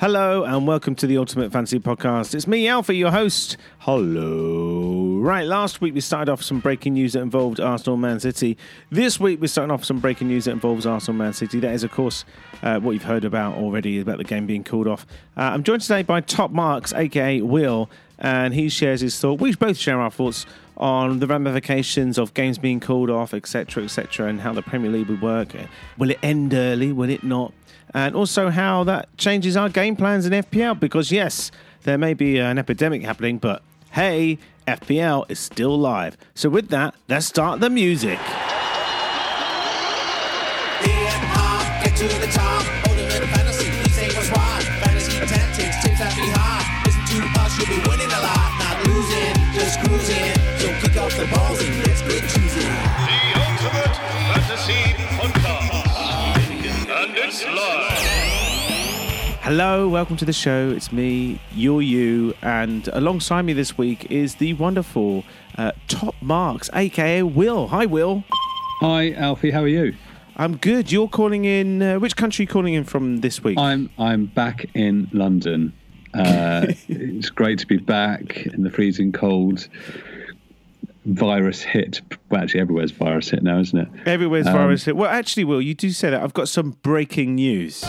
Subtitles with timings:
[0.00, 2.34] Hello and welcome to the Ultimate Fantasy Podcast.
[2.34, 3.58] It's me, Alfie, your host.
[3.80, 5.18] Hello.
[5.18, 8.56] Right, last week we started off some breaking news that involved Arsenal Man City.
[8.90, 11.60] This week we're starting off some breaking news that involves Arsenal Man City.
[11.60, 12.24] That is, of course,
[12.62, 15.06] uh, what you've heard about already about the game being called off.
[15.36, 19.38] Uh, I'm joined today by Top Marks, aka Will, and he shares his thought.
[19.38, 20.46] We both share our thoughts
[20.78, 25.08] on the ramifications of games being called off, etc., etc., and how the Premier League
[25.08, 25.54] would work.
[25.98, 26.90] Will it end early?
[26.90, 27.52] Will it not?
[27.94, 30.78] And also how that changes our game plans in FPL.
[30.78, 31.50] Because, yes,
[31.82, 36.16] there may be an epidemic happening, but hey, FPL is still live.
[36.34, 38.18] So, with that, let's start the music.
[50.10, 50.29] the
[59.50, 60.70] Hello, welcome to the show.
[60.70, 65.24] It's me, you're you, and alongside me this week is the wonderful
[65.58, 67.66] uh, Top Marks, aka Will.
[67.66, 68.22] Hi, Will.
[68.78, 69.50] Hi, Alfie.
[69.50, 69.96] How are you?
[70.36, 70.92] I'm good.
[70.92, 71.82] You're calling in.
[71.82, 73.58] Uh, which country are you calling in from this week?
[73.58, 75.72] I'm I'm back in London.
[76.14, 79.66] Uh, it's great to be back in the freezing cold.
[81.06, 82.02] Virus hit.
[82.30, 83.88] Well, actually, everywhere's virus hit now, isn't it?
[84.06, 84.94] Everywhere's um, virus hit.
[84.94, 86.22] Well, actually, Will, you do say that.
[86.22, 87.84] I've got some breaking news.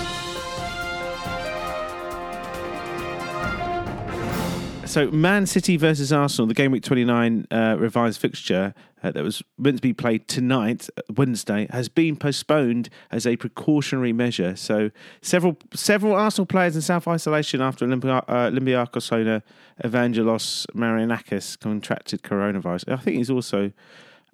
[4.92, 9.42] So, Man City versus Arsenal, the game week 29 uh, revised fixture uh, that was
[9.58, 14.54] meant to be played tonight, uh, Wednesday, has been postponed as a precautionary measure.
[14.58, 19.44] So, several several Arsenal players in self isolation after Olympia, uh, Olympiacos owner
[19.82, 22.92] Evangelos Marinakis contracted coronavirus.
[22.92, 23.72] I think he's also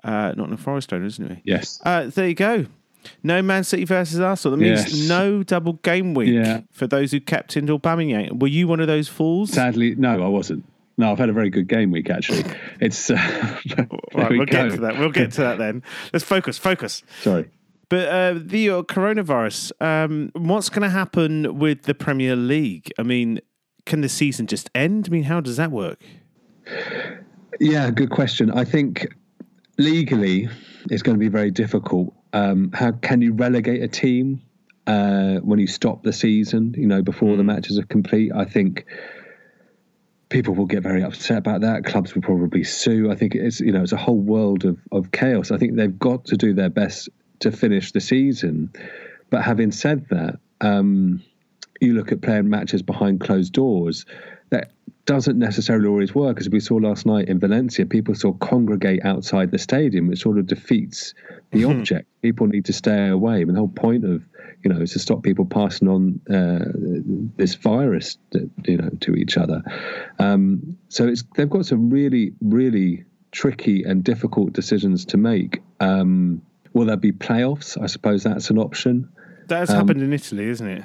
[0.03, 1.41] uh, Nottingham Forest owner, isn't he?
[1.45, 1.79] Yes.
[1.85, 2.65] Uh, there you go.
[3.23, 4.57] No Man City versus Arsenal.
[4.57, 5.09] That means yes.
[5.09, 6.61] no double game week yeah.
[6.71, 8.39] for those who kept captained Aubameyang.
[8.39, 9.51] Were you one of those fools?
[9.51, 10.65] Sadly, no, I wasn't.
[10.97, 12.43] No, I've had a very good game week actually.
[12.79, 13.15] It's uh,
[14.13, 14.31] right.
[14.31, 14.99] We will get to that.
[14.99, 15.83] We'll get to that then.
[16.13, 16.57] Let's focus.
[16.57, 17.03] Focus.
[17.21, 17.49] Sorry.
[17.89, 19.71] But uh, the uh, coronavirus.
[19.81, 22.91] Um, what's going to happen with the Premier League?
[22.99, 23.39] I mean,
[23.85, 25.07] can the season just end?
[25.07, 25.99] I mean, how does that work?
[27.59, 28.51] Yeah, good question.
[28.51, 29.07] I think
[29.77, 30.49] legally
[30.89, 34.41] it's going to be very difficult um, how can you relegate a team
[34.85, 36.73] uh, when you stop the season?
[36.77, 37.37] You know, before mm.
[37.37, 38.31] the matches are complete.
[38.33, 38.85] I think
[40.29, 41.85] people will get very upset about that.
[41.85, 43.11] Clubs will probably sue.
[43.11, 45.51] I think it's you know it's a whole world of of chaos.
[45.51, 48.71] I think they've got to do their best to finish the season.
[49.29, 51.21] But having said that, um,
[51.81, 54.05] you look at playing matches behind closed doors.
[55.07, 56.39] Doesn't necessarily always work.
[56.39, 60.37] As we saw last night in Valencia, people still congregate outside the stadium, which sort
[60.37, 61.13] of defeats
[61.51, 61.79] the mm-hmm.
[61.79, 62.07] object.
[62.21, 63.35] People need to stay away.
[63.35, 64.21] I mean, the whole point of
[64.63, 66.65] you know is to stop people passing on uh,
[67.37, 69.63] this virus, to, you know, to each other.
[70.19, 75.61] Um, so it's they've got some really, really tricky and difficult decisions to make.
[75.79, 76.41] Um,
[76.73, 77.81] will there be playoffs?
[77.81, 79.09] I suppose that's an option.
[79.47, 80.83] That has um, happened in Italy, isn't it?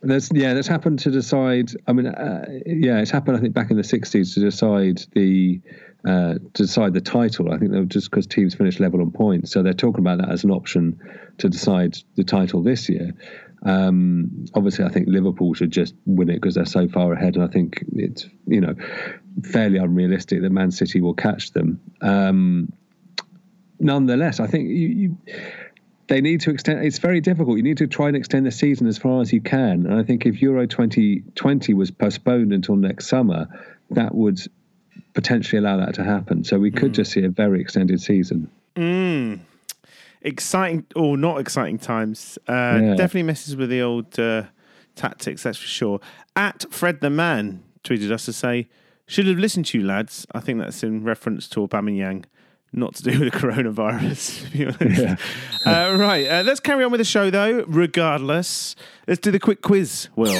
[0.00, 1.72] There's yeah, that's happened to decide.
[1.86, 3.36] I mean, uh, yeah, it's happened.
[3.36, 5.60] I think back in the '60s to decide the
[6.06, 7.52] uh, to decide the title.
[7.52, 10.18] I think they were just because teams finished level on points, so they're talking about
[10.18, 11.00] that as an option
[11.38, 13.12] to decide the title this year.
[13.64, 17.44] Um, obviously, I think Liverpool should just win it because they're so far ahead, and
[17.44, 18.76] I think it's you know
[19.42, 21.80] fairly unrealistic that Man City will catch them.
[22.00, 22.72] Um,
[23.80, 25.18] nonetheless, I think you, you
[26.08, 26.84] they need to extend.
[26.84, 27.56] It's very difficult.
[27.58, 29.86] You need to try and extend the season as far as you can.
[29.86, 33.46] And I think if Euro 2020 was postponed until next summer,
[33.90, 34.40] that would
[35.14, 36.44] potentially allow that to happen.
[36.44, 36.96] So we could mm.
[36.96, 38.50] just see a very extended season.
[38.74, 39.40] Mm.
[40.22, 42.38] Exciting or not exciting times.
[42.48, 42.94] Uh, yeah.
[42.94, 44.44] Definitely messes with the old uh,
[44.96, 46.00] tactics, that's for sure.
[46.34, 48.68] At Fred the Man tweeted us to say,
[49.06, 50.26] should have listened to you, lads.
[50.32, 52.24] I think that's in reference to Aubameyang
[52.72, 54.54] not to do with the coronavirus.
[54.54, 55.16] yeah.
[55.66, 57.64] uh, right, uh, let's carry on with the show though.
[57.66, 60.08] Regardless, let's do the quick quiz.
[60.16, 60.36] Will.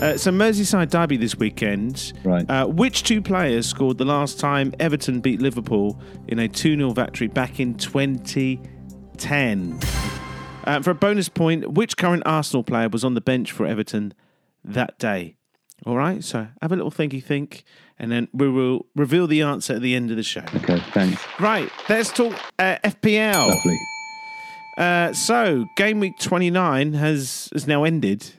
[0.00, 2.12] Uh, so Merseyside derby this weekend.
[2.24, 2.48] Right.
[2.48, 7.26] Uh, which two players scored the last time Everton beat Liverpool in a 2-0 victory
[7.26, 9.80] back in 2010?
[10.64, 14.14] Uh, for a bonus point, which current Arsenal player was on the bench for Everton
[14.64, 15.37] that day?
[15.86, 17.64] All right, so have a little thinky think
[17.98, 20.44] and then we will reveal the answer at the end of the show.
[20.54, 21.22] Okay, thanks.
[21.40, 23.48] Right, let's talk uh, FPL.
[23.48, 23.78] Lovely.
[24.76, 28.32] Uh, so, game week 29 has, has now ended.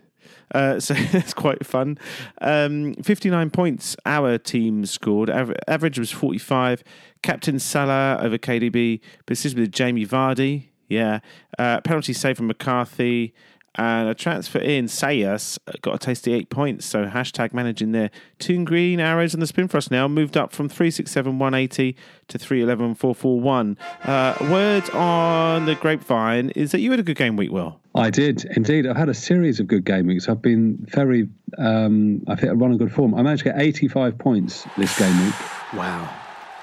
[0.56, 1.98] Uh, so it's quite fun.
[2.42, 5.30] Um, 59 points our team scored.
[5.30, 6.84] average was 45.
[7.22, 10.68] Captain Salah over KDB, persisted with Jamie Vardy.
[10.88, 11.20] Yeah.
[11.58, 13.34] Uh, penalty save from McCarthy.
[13.80, 16.86] And a transfer in, Saïss, got a tasty eight points.
[16.86, 18.12] So hashtag managing there.
[18.38, 20.06] Toon Green arrows on the spin for us now.
[20.06, 21.96] Moved up from 367 180
[22.28, 23.78] to 311 441.
[24.04, 27.80] Uh, word on the grapevine is that you had a good game week, Will.
[27.96, 28.86] I did indeed.
[28.86, 30.28] I've had a series of good game weeks.
[30.28, 33.16] I've been very, um, I've hit a run of good form.
[33.16, 35.36] I managed to get 85 points this game week.
[35.74, 36.19] Wow.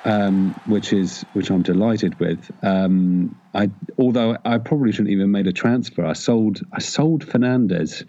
[0.07, 2.51] Um, which is which I'm delighted with.
[2.63, 6.07] Um, I although I probably shouldn't even made a transfer.
[6.07, 8.05] I sold I sold Fernandes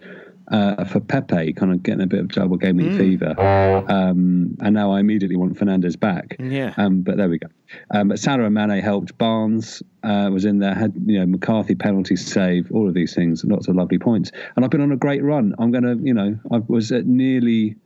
[0.50, 4.92] uh, for Pepe, kind of getting a bit of double gaming fever, um, and now
[4.92, 6.36] I immediately want Fernandes back.
[6.38, 6.72] Yeah.
[6.76, 7.48] Um, but there we go.
[7.90, 9.18] Um, but Salah and Mane helped.
[9.18, 10.74] Barnes uh, was in there.
[10.74, 12.72] Had you know McCarthy penalty save.
[12.72, 13.44] All of these things.
[13.44, 14.30] Lots of lovely points.
[14.56, 15.54] And I've been on a great run.
[15.58, 17.76] I'm going to you know I was at nearly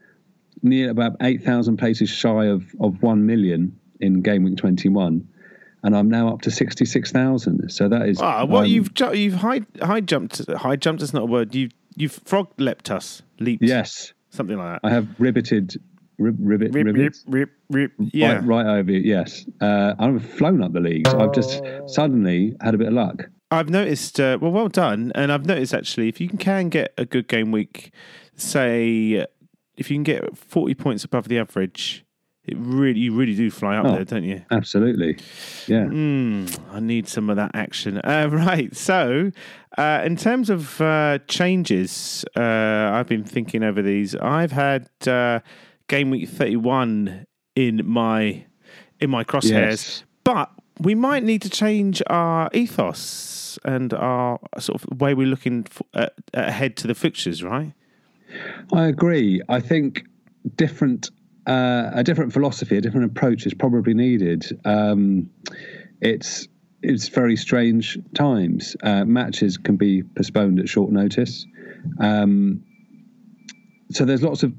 [0.63, 5.27] near about 8,000 places shy of, of 1 million in Game Week 21.
[5.85, 7.69] And I'm now up to 66,000.
[7.71, 8.21] So that is.
[8.21, 11.55] Ah, what um, you've ju- you've high high jumped high jumped is not a word.
[11.55, 13.65] You you've frog leapt us leaped.
[13.65, 14.13] Yes.
[14.31, 14.89] something like that.
[14.89, 15.77] I have riveted.
[16.19, 18.13] Rib, ribbit, Rip, ribbit, rip, rip, rip.
[18.13, 18.35] Yeah.
[18.35, 19.45] right, right over it, yes.
[19.61, 21.13] Uh, I've flown up the leagues.
[21.13, 23.25] I've just suddenly had a bit of luck.
[23.51, 24.21] I've noticed.
[24.21, 25.11] Uh, well, well done.
[25.17, 27.93] And I've noticed actually, if you can, can get a good game week,
[28.37, 29.27] say
[29.77, 32.05] if you can get forty points above the average,
[32.45, 33.95] it really you really do fly up Oh.
[33.95, 34.43] there, don't you?
[34.51, 35.17] Absolutely.
[35.69, 35.85] Yeah.
[35.85, 37.99] Mm, I need some of that action.
[37.99, 38.75] Uh, right.
[38.75, 39.31] So,
[39.79, 44.17] uh, in terms of uh, changes, uh, I've been thinking over these.
[44.17, 45.41] I've had uh,
[45.89, 48.45] game week thirty-one in my
[49.01, 50.05] in my crosshairs, Yes.
[50.25, 50.51] but
[50.81, 55.83] we might need to change our ethos and our sort of way we're looking f-
[55.95, 57.43] at, ahead to the fixtures.
[57.45, 57.73] Right.
[58.73, 59.43] I agree.
[59.49, 60.05] I think
[60.57, 61.11] different
[61.47, 64.47] uh, a different philosophy, a different approach is probably needed.
[64.65, 65.31] Um,
[66.01, 66.49] it's
[66.83, 68.77] it's very strange times.
[68.83, 71.47] Uh, matches can be postponed at short notice,
[71.99, 72.63] um,
[73.91, 74.53] so there's lots of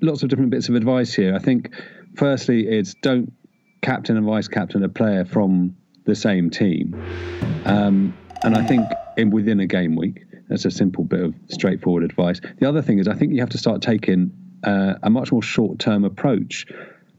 [0.00, 1.34] lots of different bits of advice here.
[1.34, 1.70] I think,
[2.16, 3.32] firstly, it's don't
[3.82, 7.00] captain and vice captain a player from the same team,
[7.64, 10.24] um, and I think in within a game week.
[10.48, 12.38] That's a simple bit of straightforward advice.
[12.60, 14.30] The other thing is, I think you have to start taking
[14.64, 16.66] uh, a much more short-term approach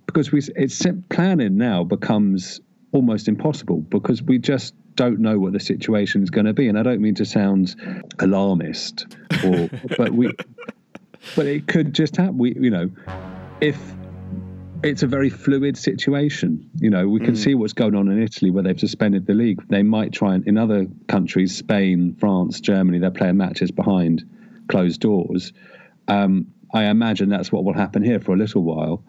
[0.05, 2.61] because we it's planning now becomes
[2.91, 6.67] almost impossible because we just don't know what the situation is going to be.
[6.67, 7.75] And I don't mean to sound
[8.19, 9.05] alarmist,
[9.43, 10.31] or but we,
[11.35, 12.37] but it could just happen.
[12.37, 12.89] We, you know,
[13.61, 13.77] if
[14.83, 16.69] it's a very fluid situation.
[16.79, 19.67] You know, we can see what's going on in Italy where they've suspended the league.
[19.69, 24.23] They might try and in other countries, Spain, France, Germany, they're playing matches behind
[24.67, 25.53] closed doors.
[26.07, 29.01] Um, I imagine that's what will happen here for a little while.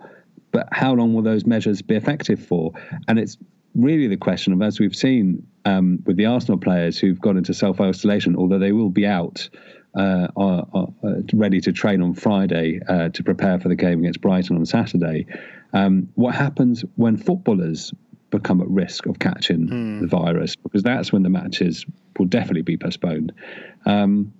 [0.52, 2.72] But how long will those measures be effective for?
[3.08, 3.36] And it's
[3.74, 7.52] really the question of, as we've seen um, with the Arsenal players who've gone into
[7.52, 9.48] self isolation, although they will be out
[9.96, 13.98] uh, are, are uh, ready to train on Friday uh, to prepare for the game
[13.98, 15.26] against Brighton on Saturday.
[15.72, 17.92] Um, what happens when footballers
[18.30, 20.54] become at risk of catching the virus?
[20.54, 21.84] Because that's when the matches
[22.16, 23.32] will definitely be postponed.
[23.86, 24.32] Um,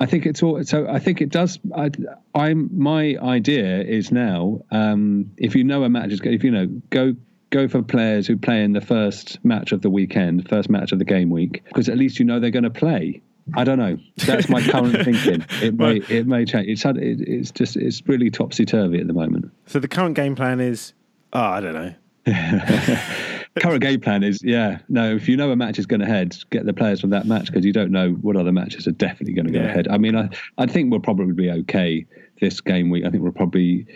[0.00, 0.62] I think it's all.
[0.64, 1.58] So I think it does.
[1.76, 1.90] I,
[2.34, 4.60] I'm my idea is now.
[4.70, 7.14] Um, if you know a match is, if you know, go
[7.50, 10.98] go for players who play in the first match of the weekend, first match of
[10.98, 13.20] the game week, because at least you know they're going to play.
[13.54, 13.98] I don't know.
[14.26, 15.44] That's my current thinking.
[15.60, 16.68] It may it may change.
[16.68, 19.50] It's had- it, it's just it's really topsy turvy at the moment.
[19.66, 20.92] So the current game plan is,
[21.32, 21.94] oh, I don't know.
[23.60, 24.78] Current game plan is yeah.
[24.88, 27.26] No, if you know a match is going to head, get the players from that
[27.26, 29.66] match because you don't know what other matches are definitely going to go Yeah.
[29.66, 29.88] ahead.
[29.88, 32.06] I mean, I I think we'll probably be okay
[32.40, 33.04] this game week.
[33.04, 33.86] I think we'll probably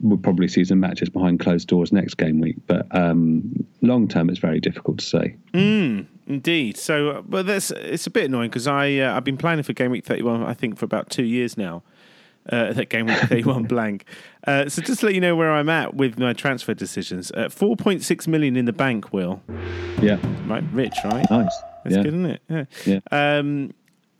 [0.00, 2.56] we'll probably see some matches behind closed doors next game week.
[2.66, 5.36] But um, long term, it's very difficult to say.
[6.26, 6.78] Indeed.
[6.78, 9.74] So, uh, but that's it's a bit annoying because I uh, I've been planning for
[9.74, 10.42] game week thirty one.
[10.42, 11.82] I think for about two years now.
[12.50, 14.04] Uh, that game week thirty one blank.
[14.46, 17.32] Uh, so just to let you know where I'm at with my transfer decisions.
[17.32, 19.12] Uh, Four point six million in the bank.
[19.14, 19.42] Will
[20.02, 21.24] Yeah, right, rich, right?
[21.30, 21.54] nice.
[21.84, 22.42] That's yeah, good, isn't it?
[22.50, 22.64] Yeah.
[22.84, 23.00] Yeah.
[23.38, 23.72] Um,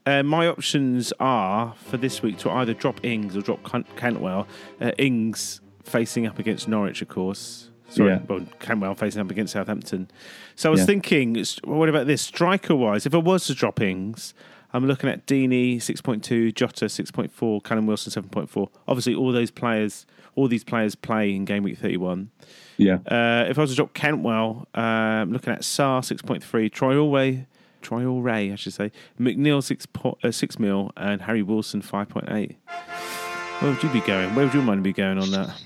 [0.07, 4.47] uh, my options are for this week to either drop Ings or drop Can- Cantwell.
[4.81, 7.69] Uh, Ings facing up against Norwich, of course.
[7.89, 8.19] Sorry, Yeah.
[8.27, 10.09] well, Cantwell facing up against Southampton.
[10.55, 10.85] So I was Yeah.
[10.87, 12.23] thinking, what about this?
[12.23, 14.33] Striker wise, if I was to drop Ings,
[14.75, 18.67] I'm looking at Deeney 6.2, Jota 6.4, Callum Wilson 7.4.
[18.87, 20.05] Obviously, all those players,
[20.35, 22.29] all these players play in game week 31.
[22.77, 26.69] yeah, Uh, if I was to drop Cantwell, um, looking at Sarr six point three,
[26.69, 27.45] Troy Alway,
[27.81, 32.09] Troy Alray, I should say, McNeil six po- uh, six mil, and Harry Wilson five
[32.09, 32.57] point eight.
[33.59, 34.35] Where would you be going?
[34.35, 35.61] Where would your mind be going on that?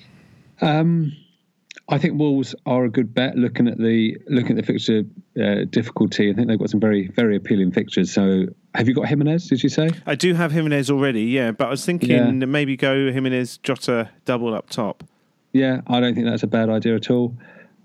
[0.61, 1.13] Um,
[1.91, 3.35] I think Wolves are a good bet.
[3.35, 5.03] Looking at the looking at the fixture
[5.41, 8.11] uh, difficulty, I think they've got some very very appealing fixtures.
[8.13, 9.47] So, have you got Jimenez?
[9.47, 9.89] Did you say?
[10.05, 12.45] I do have Jimenez already, yeah, but I was thinking Yeah.
[12.45, 15.03] maybe go Jimenez, Jota, double up top.
[15.51, 17.35] Yeah, I don't think that's a bad idea at all.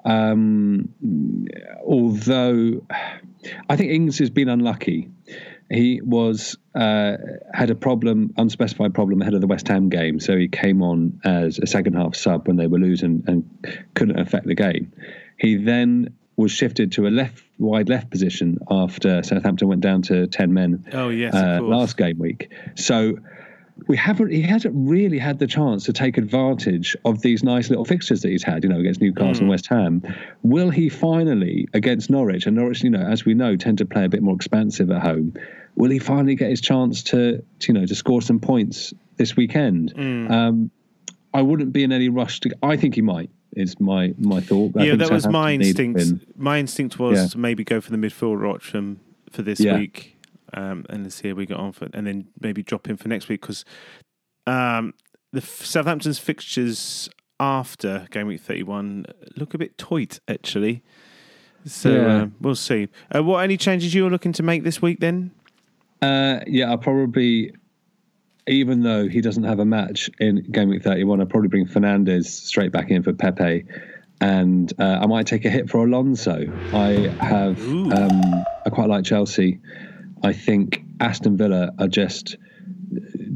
[0.04, 0.90] Um,
[1.84, 2.82] although
[3.70, 5.08] I think Ings has been unlucky.
[5.70, 7.16] He was uh,
[7.52, 11.20] had a problem, unspecified problem ahead of the West Ham game, so he came on
[11.24, 13.48] as a second half sub when they were losing and
[13.94, 14.92] couldn't affect the game.
[15.38, 20.26] He then was shifted to a left wide left position after Southampton went down to
[20.26, 22.50] ten men Oh, yes, uh, last game week.
[22.74, 23.18] So
[23.88, 27.84] we haven't he hasn't really had the chance to take advantage of these nice little
[27.84, 29.40] fixtures that he's had, you know, against Newcastle Hmm.
[29.42, 30.02] and West Ham.
[30.42, 34.04] Will he finally against Norwich and Norwich, you know, as we know, tend to play
[34.04, 35.34] a bit more expansive at home.
[35.76, 39.36] Will he finally get his chance to, to, you know, to score some points this
[39.36, 39.92] weekend?
[39.96, 40.30] Hmm.
[40.30, 40.70] Um,
[41.32, 42.56] I wouldn't be in any rush to.
[42.62, 43.28] I think he might.
[43.56, 44.72] Is my my thought.
[44.76, 46.38] I yeah, that was my Southampton need a instinct.
[46.38, 47.26] My instinct was Yeah.
[47.28, 48.98] to maybe go for the midfield option
[49.30, 49.78] for this Yeah.
[49.78, 50.13] week,
[50.54, 53.08] um, and let's see how we got on for, and then maybe drop in for
[53.08, 53.64] next week because
[54.46, 54.94] um,
[55.32, 57.08] the Southampton's fixtures
[57.40, 59.06] after game week thirty-one
[59.36, 60.82] look a bit tight actually.
[61.66, 62.22] So Yeah.
[62.22, 62.88] uh, we'll see.
[63.14, 65.30] Uh, what any changes you're looking to make this week then?
[66.02, 67.54] Uh, yeah, I'll probably,
[68.46, 72.26] even though he doesn't have a match in game week 31, I'll probably bring Fernandes
[72.26, 73.64] straight back in for Pepe.
[74.20, 76.46] And uh, I might take a hit for Alonso.
[76.74, 79.58] I have, um, I quite like Chelsea.
[80.24, 82.36] I think Aston Villa are just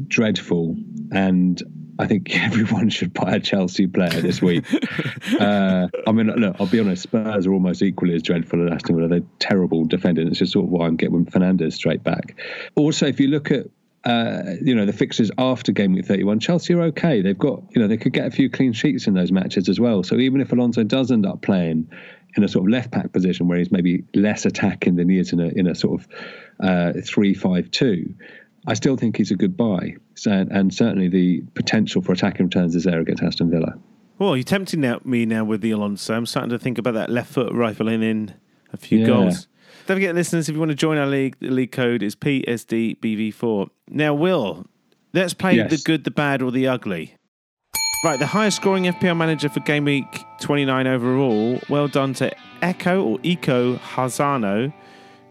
[0.07, 0.75] dreadful.
[1.11, 1.61] And
[1.99, 4.65] I think everyone should buy a Chelsea player this week.
[5.39, 8.95] uh, I mean, look, I'll be honest, Spurs are almost equally as dreadful as Aston
[8.95, 9.07] Villa.
[9.07, 10.27] They're terrible defending.
[10.27, 12.39] It's just sort of why I'm getting Fernandes straight back.
[12.75, 13.67] Also, if you look at
[14.05, 17.81] uh, you know the fixtures after game week 31 chelsea are okay they've got you
[17.81, 20.39] know they could get a few clean sheets in those matches as well so even
[20.39, 21.85] if alonso does end up playing
[22.37, 25.33] in a sort of left back position where he's maybe less attacking than he is
[25.33, 26.07] in a in a sort of
[26.59, 28.13] uh, 3-5-2
[28.67, 32.75] I still think he's a good buy, so, and certainly the potential for attacking returns
[32.75, 33.73] is there against Aston Villa.
[34.19, 36.13] Well, you're tempting now, me now with the Alonso.
[36.13, 38.33] I'm starting to think about that left foot rifling in
[38.73, 39.05] a few Yeah.
[39.07, 39.47] goals.
[39.87, 43.69] Don't forget, listeners, if you want to join our league, the league code is PSDBV4.
[43.89, 44.65] Now, Will,
[45.13, 45.71] let's play Yes.
[45.71, 47.13] the good, the bad, or the ugly.
[48.01, 51.59] Right, the highest scoring FPL manager for game week 29 overall.
[51.67, 54.71] Well done to Echo or Eco Hazano.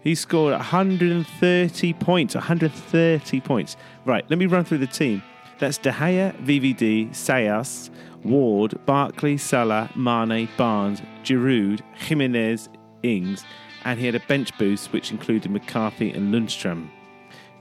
[0.03, 2.35] He scored 130 points.
[2.35, 3.79] 130 points.
[4.05, 5.23] Right, let me run through the team.
[5.59, 7.89] That's De Gea, VVD, Saïss,
[8.23, 12.69] Ward, Barkley, Salah, Mane, Barnes, Giroud, Jimenez,
[13.03, 13.47] Ings,
[13.87, 16.91] and he had a bench boost which included McCarthy and Lundstram.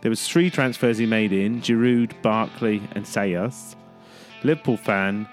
[0.01, 3.76] There was three transfers he made in: Giroud, Barkley, and Saïss.
[4.47, 5.27] Liverpool fan,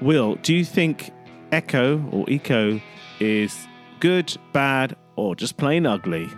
[0.00, 1.10] Will, do you think
[1.50, 2.80] Echo or Eco
[3.18, 3.66] is
[3.98, 6.28] good, bad, or just plain ugly?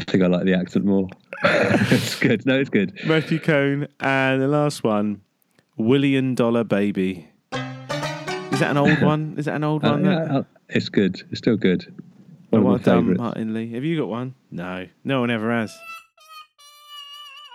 [0.00, 1.08] think I like the accent more.
[1.44, 2.44] it's good.
[2.46, 2.98] No, it's good.
[3.06, 5.20] Matthew Cohn, and the last one,
[5.76, 7.28] William Dollar Baby.
[7.52, 9.34] Is that an old one?
[9.38, 10.04] Is that an old Uh, one?
[10.04, 11.22] yeah, uh, it's good.
[11.30, 11.92] It's still good.
[12.50, 13.16] One well done.
[13.16, 13.72] Martin Lee.
[13.72, 14.34] Have you got one?
[14.50, 15.74] No, no one ever has.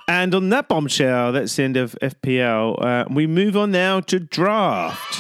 [0.07, 2.83] And on that bombshell, that's the end of FPL.
[2.83, 5.19] Uh, we move on now to draft.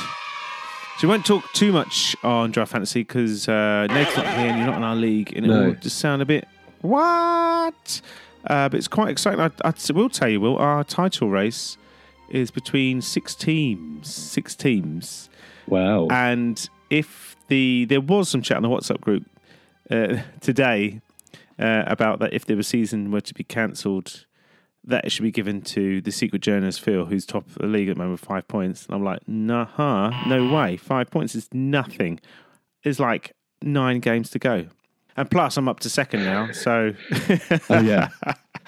[0.99, 4.57] So we won't talk too much on draft fantasy because uh, Nate's not here and
[4.57, 5.65] you're not in our league, and it No.
[5.67, 6.47] will just sound a bit
[6.81, 8.01] what.
[8.47, 9.39] Uh, but it's quite exciting.
[9.39, 11.77] I, I will tell you, Will, our title race
[12.29, 14.11] is between six teams.
[14.11, 15.29] Six teams.
[15.67, 16.07] Wow.
[16.09, 19.25] And if the there was some chat on the WhatsApp group
[19.91, 21.01] uh, today
[21.59, 24.25] uh, about that if the season were to be cancelled,
[24.87, 27.89] that it should be given to the secret journalist Phil, who's top of the league
[27.89, 28.85] at the moment with five points.
[28.85, 30.77] And I'm like, nah, no way.
[30.77, 32.19] Five points is nothing.
[32.83, 34.67] There's like nine games to go.
[35.17, 36.51] And plus, I'm up to second now.
[36.51, 36.93] So,
[37.69, 38.09] oh, yeah.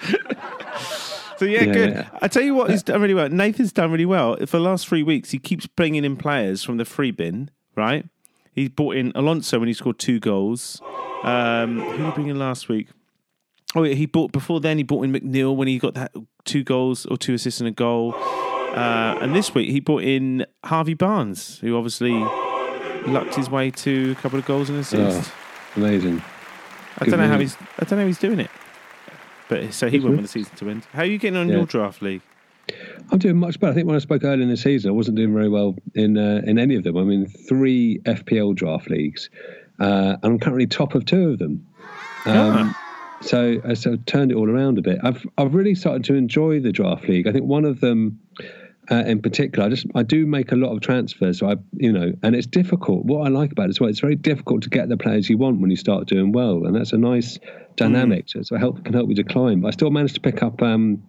[1.36, 1.90] so yeah, Yeah, good.
[1.90, 2.08] yeah.
[2.20, 3.28] I tell you what, he's done really well.
[3.28, 4.36] Nathan's done really well.
[4.36, 8.04] For the last three weeks, he keeps bringing in players from the free bin, right?
[8.52, 10.82] He brought in Alonso when he scored two goals.
[11.22, 12.88] Um, who did he bring in last week?
[13.76, 14.78] Oh, yeah, he bought before then.
[14.78, 16.12] He bought in McNeil when he got that
[16.44, 18.14] two goals or two assists and a goal.
[18.16, 22.12] Uh, and this week he brought in Harvey Barnes, who obviously
[23.06, 25.30] lucked his way to a couple of goals and assists.
[25.30, 26.22] Oh, amazing.
[26.98, 27.56] I good don't know how he's.
[27.78, 28.50] I don't know how he's doing it.
[29.48, 30.86] But so he went with the season to end.
[30.92, 31.56] How are you getting on Yeah.
[31.56, 32.22] your draft league?
[33.10, 33.72] I'm doing much better.
[33.72, 36.16] I think when I spoke earlier in the season, I wasn't doing very well in
[36.18, 36.96] uh, in any of them.
[36.96, 39.30] I'm in three FPL draft leagues,
[39.80, 41.66] uh, and I'm currently top of two of them.
[42.26, 42.74] Um,
[43.22, 44.98] So I sort of turned it all around a bit.
[45.02, 47.26] I've I've really started to enjoy the draft league.
[47.26, 48.20] I think one of them.
[48.90, 51.92] Uh, in particular, I just I do make a lot of transfers, so I you
[51.92, 53.04] know, and it's difficult.
[53.04, 55.38] What I like about it is well, it's very difficult to get the players you
[55.38, 57.38] want when you start doing well, and that's a nice
[57.76, 58.28] dynamic.
[58.28, 59.64] So, so help can help you to climb.
[59.64, 61.04] I still managed to pick up um,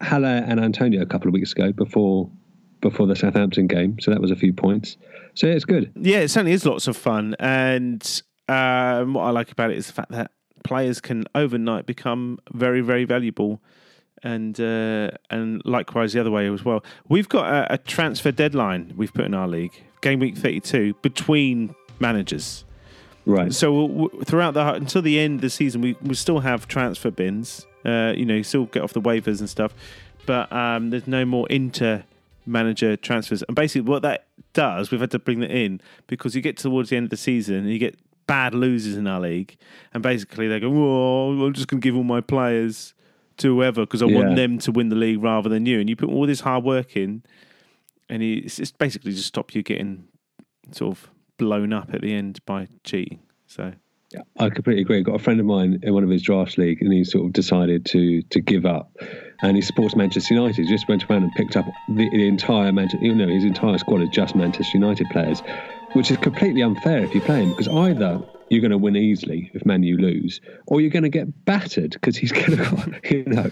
[0.00, 2.30] Haller and Antonio a couple of weeks ago before
[2.80, 4.96] before the Southampton game, so that was a few points.
[5.34, 5.92] So yeah, it's good.
[5.94, 7.36] Yeah, it certainly is lots of fun.
[7.38, 10.30] And um, what I like about it is the fact that
[10.66, 13.60] players can overnight become very, very valuable.
[14.22, 16.82] And uh, and likewise the other way as well.
[17.06, 20.94] We've got a, a transfer deadline we've put in our league, game week thirty two,
[21.02, 22.64] between managers.
[23.26, 23.52] Right.
[23.52, 27.10] So we'll, throughout the until the end of the season, we we still have transfer
[27.10, 27.66] bins.
[27.84, 29.74] Uh, you know, you still get off the waivers and stuff,
[30.24, 32.02] but um, there's no more inter
[32.46, 33.42] manager transfers.
[33.46, 36.88] And basically, what that does, we've had to bring that in because you get towards
[36.88, 39.56] the end of the season and you get bad losers in our league,
[39.94, 42.94] and basically they go, "Oh, I'm just going to give all my players
[43.38, 44.16] to whoever because I Yeah.
[44.24, 46.64] want them to win the league rather than you." And you put all this hard
[46.64, 47.22] work in,
[48.08, 50.04] and it's just basically just stop you getting
[50.72, 53.20] sort of blown up at the end by cheating.
[53.46, 53.72] So.
[54.12, 54.98] Yeah, I completely agree.
[54.98, 57.26] I've Got a friend of mine in one of his draft league, and he sort
[57.26, 58.96] of decided to to give up.
[59.42, 60.64] And he supports Manchester United.
[60.64, 63.76] He just went around and picked up the, the entire Manchester, you know, his entire
[63.78, 65.42] squad is just Manchester United players,
[65.96, 69.50] which is completely unfair if you play him because either you're going to win easily
[69.54, 73.24] if Man U lose, or you're going to get battered because he's going to, you
[73.24, 73.50] know,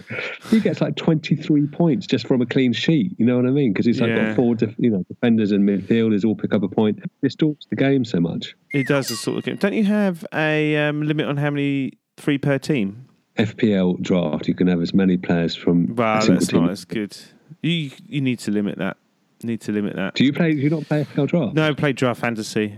[0.49, 3.13] he gets like 23 points just from a clean sheet.
[3.17, 3.73] You know what I mean?
[3.73, 4.27] Because he's like Yeah.
[4.27, 6.99] got four, you know, defenders and midfielders all pick up a point.
[6.99, 8.55] It distorts the game so much.
[8.71, 9.57] It does the sort of game.
[9.57, 13.07] Don't you have a um, limit on how many three per team?
[13.37, 17.17] FPL draft, you can have as many players from Wow, that's not as good.
[17.61, 18.95] You you need to limit that.
[19.45, 20.15] Need to limit that.
[20.15, 20.53] Do you play?
[20.53, 21.53] Do you not play FPL draft?
[21.53, 22.77] No, I play draft fantasy.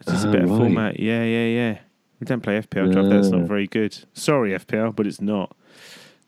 [0.00, 0.58] It's just a Ah, better right.
[0.58, 1.00] format.
[1.00, 1.78] Yeah, yeah, yeah.
[2.20, 3.08] We don't play FPL draft.
[3.08, 3.96] That's not very good.
[4.12, 5.56] Sorry, FPL, but it's not.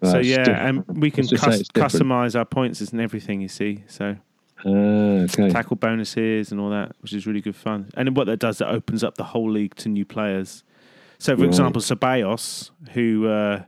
[0.01, 0.89] Well, so it's yeah, different.
[0.89, 3.41] and we can Let's just say cus- customize our points and everything.
[3.43, 4.17] You see, so
[4.65, 5.51] Ah, okay.
[5.51, 7.91] tackle bonuses and all that, which is really good fun.
[7.97, 10.65] And what that does, that opens up the whole league to new players.
[11.19, 11.49] So, for Right.
[11.49, 13.65] example, Ceballos, who uh,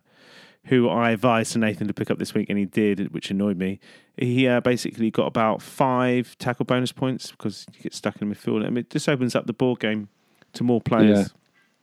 [0.66, 3.56] who I advised to Nathan to pick up this week, and he did, which annoyed
[3.56, 3.78] me.
[4.16, 8.64] He uh, basically got about five tackle bonus points because you get stuck in midfield.
[8.64, 10.08] I mean, it just opens up the board game
[10.54, 11.32] to more players.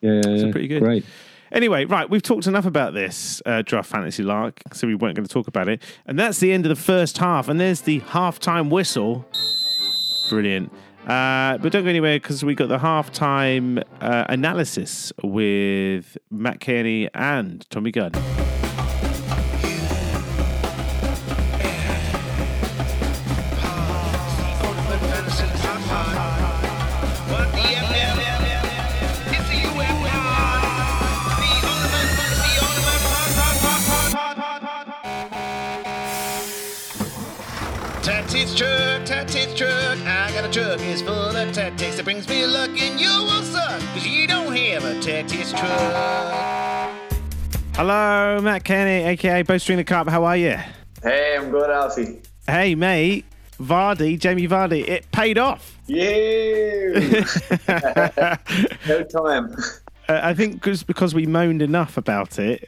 [0.02, 0.52] Yeah, yeah, yeah.
[0.52, 0.82] pretty good.
[0.82, 1.06] Great.
[1.52, 5.26] Anyway, right, we've talked enough about this uh, draft fantasy lark, so we weren't going
[5.26, 5.82] to talk about it.
[6.08, 9.26] And that's the end of the first half, and there's the halftime whistle.
[10.30, 10.74] Brilliant.
[11.04, 17.10] Uh, but don't go anywhere because we got the halftime uh, analysis with Matt Kearney
[17.14, 18.14] and Tommy Gunn.
[39.24, 39.98] Tactics truck.
[40.06, 43.42] I got a truck, it's full of tactics that brings me luck, and you will
[43.44, 46.92] suck, cause you don't have a tactics truck.
[47.74, 50.10] Hello, Matt Kearney, aka Bowstring the Carp.
[50.10, 50.58] How are you?
[51.02, 52.22] Hey, I'm good, Alfie.
[52.48, 53.26] Hey, mate.
[53.60, 55.78] Vardy, Jamie Vardy, it paid off.
[55.86, 56.92] Yay!
[58.88, 59.56] no time.
[60.10, 62.68] Uh, I think because because we moaned enough about it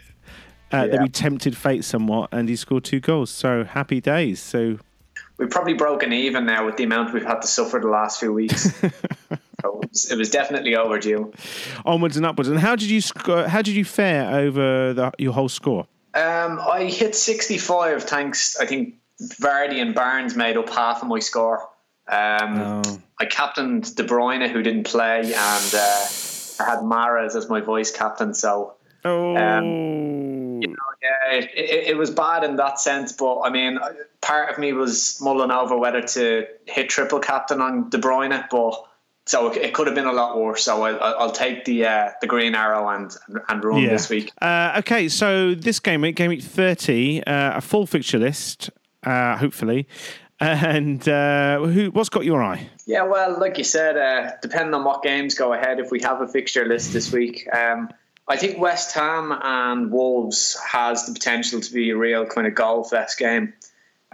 [0.71, 3.29] uh, that we tempted fate somewhat, and he scored two goals.
[3.29, 4.39] So happy days.
[4.41, 4.77] So
[5.37, 8.31] We've probably broken even now with the amount we've had to suffer the last few
[8.31, 8.73] weeks.
[8.79, 8.89] so
[9.81, 11.33] it, was, it was definitely overdue.
[11.85, 12.49] onwards and upwards.
[12.49, 13.47] And how did you score?
[13.47, 15.87] How did you fare over the, your whole score?
[16.13, 21.19] Um, I hit 65 thanks, I think Vardy and Barnes made up half of my
[21.19, 21.67] score.
[22.07, 23.01] Um, Oh.
[23.19, 26.05] I captained De Bruyne, who didn't play, and uh,
[26.59, 28.33] I had Mahrez as my vice captain.
[28.33, 29.35] So Oh.
[29.35, 29.65] Um,
[30.61, 33.11] yeah, it, it, it was bad in that sense.
[33.11, 33.79] But I mean,
[34.21, 38.83] part of me was mulling over whether to hit triple captain on De Bruyne, but
[39.27, 40.63] so it, it could have been a lot worse.
[40.63, 43.11] So I, I- I'll take the uh, the green arrow and
[43.49, 43.89] and run Yeah.
[43.89, 44.31] this week.
[44.41, 48.69] Uh, okay, so this game week, game week 30, uh, a full fixture list,
[49.03, 49.87] uh, hopefully.
[50.41, 51.91] And uh, who?
[51.91, 52.67] what's got your eye?
[52.85, 56.19] Yeah, well, like you said, uh, depending on what games go ahead, if we have
[56.19, 57.89] a fixture list this week, um,
[58.27, 62.55] I think West Ham and Wolves has the potential to be a real kind of
[62.55, 63.53] goal fest game.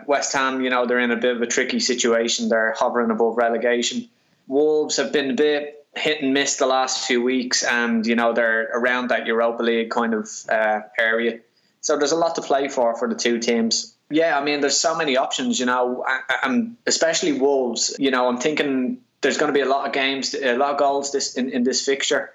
[0.06, 2.50] West Ham, you know, they're in a bit of a tricky situation.
[2.50, 4.10] They're hovering above relegation.
[4.47, 8.34] Wolves have been a bit hit and miss the last few weeks, and you know
[8.34, 11.39] they're around that Europa League kind of uh, area.
[11.82, 13.95] So there's a lot to play for for the two teams.
[14.10, 16.06] Yeah, I mean, there's so many options, you know,
[16.43, 17.95] and especially Wolves.
[17.97, 20.78] You know, I'm thinking there's going to be a lot of games, a lot of
[20.78, 22.32] goals this in, in this fixture.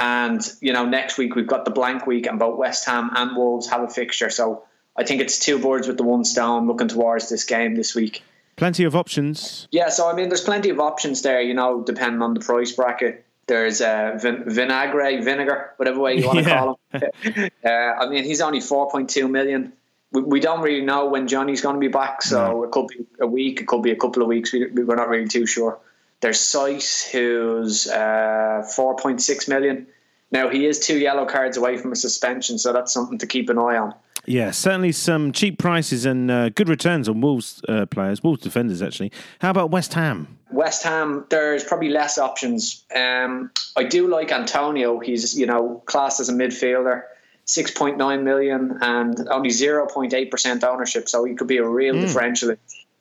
[0.00, 3.36] And you know, next week we've got the blank week, and both West Ham and
[3.36, 4.30] Wolves have a fixture.
[4.30, 4.64] So
[4.96, 8.22] I think it's two birds with the one stone, looking towards this game this week.
[8.56, 9.68] Plenty of options.
[9.70, 11.40] Yeah, so I mean, there's plenty of options there.
[11.42, 13.24] You know, depending on the price bracket.
[13.46, 16.58] There's uh, vin- vinagre, vinegar, whatever way you want to Yeah.
[16.60, 17.50] call him.
[17.64, 19.72] uh, I mean, he's only 4.2 million.
[20.12, 23.06] We, we don't really know when Jonny's going to be back, so it could be
[23.20, 24.52] a week, it could be a couple of weeks.
[24.52, 25.80] We, we're not really too sure.
[26.20, 29.86] There's Saïss, who's uh, 4.6 million.
[30.30, 33.48] Now he is two yellow cards away from a suspension, so that's something to keep
[33.48, 33.94] an eye on.
[34.26, 38.82] Yeah, certainly some cheap prices and uh, good returns on Wolves uh, players, Wolves defenders
[38.82, 39.12] actually.
[39.40, 40.38] How about West Ham?
[40.52, 42.84] West Ham, there's probably less options.
[42.94, 44.98] Um, I do like Antonio.
[44.98, 47.04] He's you know classed as a midfielder,
[47.44, 51.08] six point nine million and only zero point eight percent ownership.
[51.08, 52.54] So he could be a real differential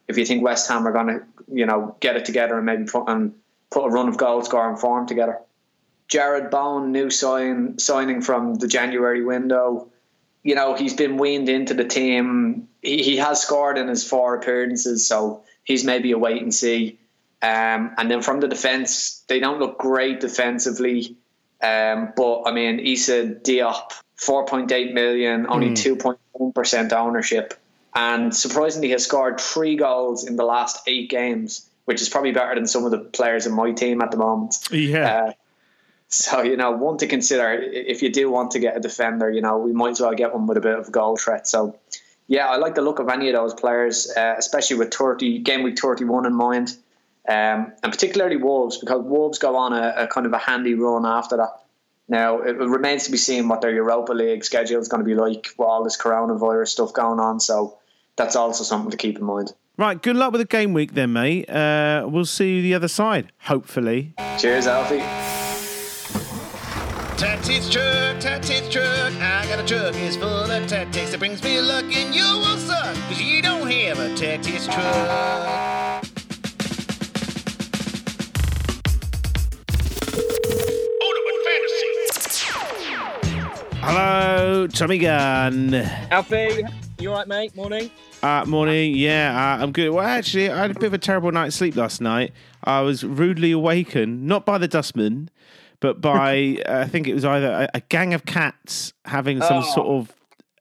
[0.09, 1.21] if you think West Ham are going to
[1.53, 3.33] you know get it together and maybe put and
[3.71, 5.39] put a run of goal scoring form together.
[6.09, 9.87] Jarrod Bowen, new sign signing from the January window.
[10.43, 12.67] You know he's been weaned into the team.
[12.81, 16.97] He, he has scored in his four appearances, so he's maybe a wait and see.
[17.41, 21.15] Um, and then from the defence, they don't look great defensively.
[21.61, 27.53] Um, but I mean, Issa Diop, 4.8 million, only 2.1% ownership.
[27.95, 32.55] And surprisingly, has scored three goals in the last eight games, which is probably better
[32.55, 34.55] than some of the players in my team at the moment.
[34.71, 35.07] Yeah.
[35.07, 35.31] Uh,
[36.07, 39.41] so, you know, one to consider if you do want to get a defender, you
[39.41, 41.47] know, we might as well get one with a bit of goal threat.
[41.47, 41.77] So,
[42.27, 45.63] yeah, I like the look of any of those players, uh, especially with 30, game
[45.63, 46.75] week 31 in mind.
[47.27, 51.05] Um, and particularly Wolves, because Wolves go on a, a kind of a handy run
[51.05, 51.61] after that.
[52.07, 55.13] Now, it remains to be seen what their Europa League schedule is going to be
[55.13, 57.39] like with all this coronavirus stuff going on.
[57.39, 57.78] So,
[58.19, 59.53] that's also something to keep in mind.
[59.77, 61.49] Right, good luck with the game week then, mate.
[61.49, 64.13] Uh, we'll see you the other side, hopefully.
[64.37, 64.99] Cheers, Alfie.
[67.17, 69.13] Tactics truck, tactics truck.
[69.13, 72.57] I got a truck, it's full of tactics that brings me luck, and you will
[72.57, 76.05] suck, cause you don't have a tactics truck.
[83.81, 85.73] Hello, Tommy Gunn.
[86.11, 86.63] Alfie,
[86.99, 87.55] you all right, mate?
[87.55, 87.89] Morning.
[88.21, 88.93] Uh, morning.
[88.95, 89.89] Yeah, uh, I'm good.
[89.91, 92.33] Well, actually, I had a bit of a terrible night's sleep last night.
[92.63, 95.29] I was rudely awakened, not by the dustman,
[95.79, 99.63] but by uh, I think it was either a, a gang of cats having some
[99.63, 99.73] Oh.
[99.73, 100.13] sort of.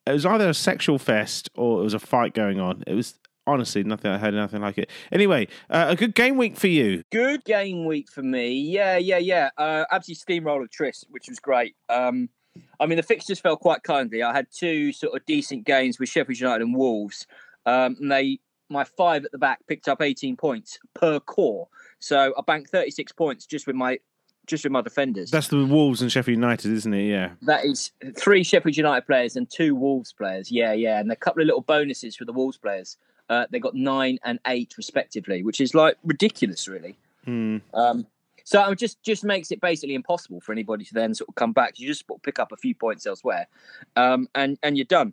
[0.06, 2.82] It was either a sexual fest or it was a fight going on.
[2.86, 4.10] It was honestly nothing.
[4.10, 4.88] I heard nothing like it.
[5.12, 7.02] Anyway, uh, a good game week for you.
[7.12, 8.52] Good game week for me.
[8.52, 9.50] Yeah, yeah, yeah.
[9.58, 11.74] Uh, absolutely steamroller Tris, which was great.
[11.90, 12.30] Um,
[12.80, 14.22] I mean, the fixtures fell quite kindly.
[14.22, 17.26] I had two sort of decent games with Sheffield United and Wolves,
[17.66, 18.40] um, and they
[18.70, 21.68] my five at the back picked up 18 points per core.
[22.00, 23.98] So I banked 36 points just with my
[24.46, 25.30] just with my defenders.
[25.30, 27.04] That's the Wolves and Sheffield United, isn't it?
[27.04, 27.32] Yeah.
[27.42, 30.50] That is three Sheffield United players and two Wolves players.
[30.50, 32.96] Yeah, yeah, and a couple of little bonuses for the Wolves players.
[33.28, 36.96] Uh, they got nine and eight respectively, which is like ridiculous, really.
[37.24, 37.58] Hmm.
[37.74, 38.06] Um,
[38.48, 41.52] so it just just makes it basically impossible for anybody to then sort of come
[41.52, 41.78] back.
[41.78, 43.46] You just pick up a few points elsewhere,
[43.94, 45.12] um, and and you're done.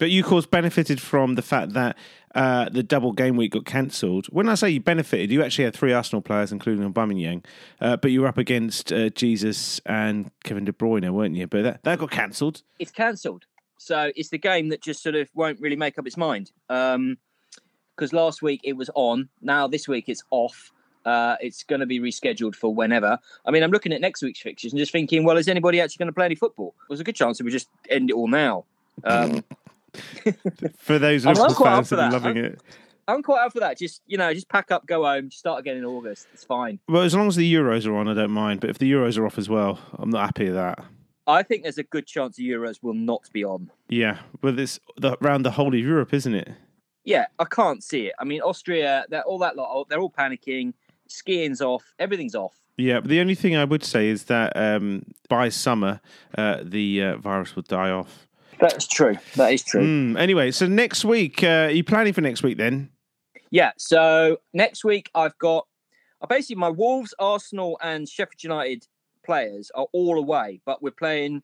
[0.00, 1.96] But you, of course, benefited from the fact that
[2.34, 4.26] uh, the double game week got cancelled.
[4.30, 7.44] When I say you benefited, you actually had three Arsenal players, including Aubameyang,
[7.80, 11.46] uh, but you were up against uh, Jesus and Kevin De Bruyne, weren't you?
[11.46, 12.62] But that, that got cancelled.
[12.80, 13.44] It's cancelled.
[13.78, 16.50] So it's the game that just sort of won't really make up its mind.
[16.66, 19.28] Because last week it was on.
[19.40, 20.72] Now this week it's off.
[21.04, 23.18] Uh, it's going to be rescheduled for whenever.
[23.44, 25.98] I mean, I'm looking at next week's fixtures and just thinking, well, is anybody actually
[25.98, 26.74] going to play any football?
[26.88, 28.64] There's a good chance that we just end it all now.
[29.04, 29.44] Um,
[30.78, 32.60] For those Liverpool fans that are loving I'm- it.
[33.08, 33.76] I'm quite up for that.
[33.78, 36.28] Just you know, just pack up, go home, start again in August.
[36.32, 36.78] It's fine.
[36.88, 38.60] Well, as long as the Euros are on, I don't mind.
[38.60, 40.84] But if the Euros are off as well, I'm not happy with that.
[41.26, 43.72] I think there's a good chance the Euros will not be on.
[43.88, 46.48] Yeah, but it's the, around the whole of Europe, isn't it?
[47.04, 48.14] Yeah, I can't see it.
[48.20, 49.88] I mean, Austria, they're all that lot.
[49.88, 50.72] They're all panicking.
[51.12, 51.84] Skiing's off.
[51.98, 52.54] Everything's off.
[52.76, 56.00] Yeah, but the only thing I would say is that um, by summer,
[56.36, 58.26] uh, the uh, virus will die off.
[58.58, 59.16] That's true.
[59.36, 59.82] That is true.
[59.82, 62.90] Mm, anyway, so next week, uh, are you planning for next week then?
[63.50, 63.72] Yeah.
[63.76, 65.66] So next week I've got
[66.20, 68.86] uh, basically my Wolves, Arsenal, and Sheffield United
[69.24, 71.42] players are all away, but we're playing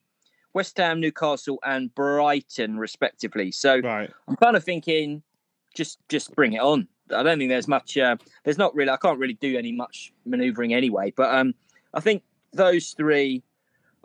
[0.54, 3.50] West Ham, Newcastle, and Brighton respectively.
[3.52, 4.10] So Right.
[4.26, 5.22] I'm kind of thinking,
[5.74, 6.88] just just bring it on.
[7.14, 7.96] I don't think there's much.
[7.96, 8.90] Uh, there's not really.
[8.90, 11.12] I can't really do any much manoeuvring anyway.
[11.16, 11.54] But um,
[11.94, 13.42] I think those three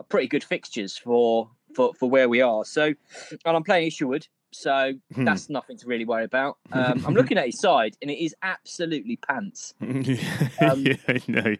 [0.00, 2.64] are pretty good fixtures for for for where we are.
[2.64, 5.24] So, and I'm playing Isherwood, so Hmm.
[5.24, 6.58] that's nothing to really worry about.
[6.72, 9.74] Um, I'm looking at his side, and it is absolutely pants.
[10.60, 11.54] Um, yeah, I know.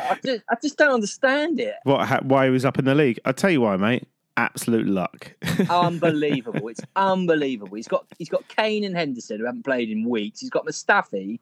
[0.00, 1.74] I just, I just don't understand it.
[1.84, 2.06] What?
[2.06, 3.18] Ha- why he was up in the league?
[3.24, 4.06] I'll tell you why, mate.
[4.36, 5.32] Absolute luck.
[5.68, 6.68] unbelievable.
[6.68, 7.76] It's unbelievable.
[7.76, 10.40] He's got he's got Kane and Henderson who haven't played in weeks.
[10.40, 11.38] He's got Mustafi.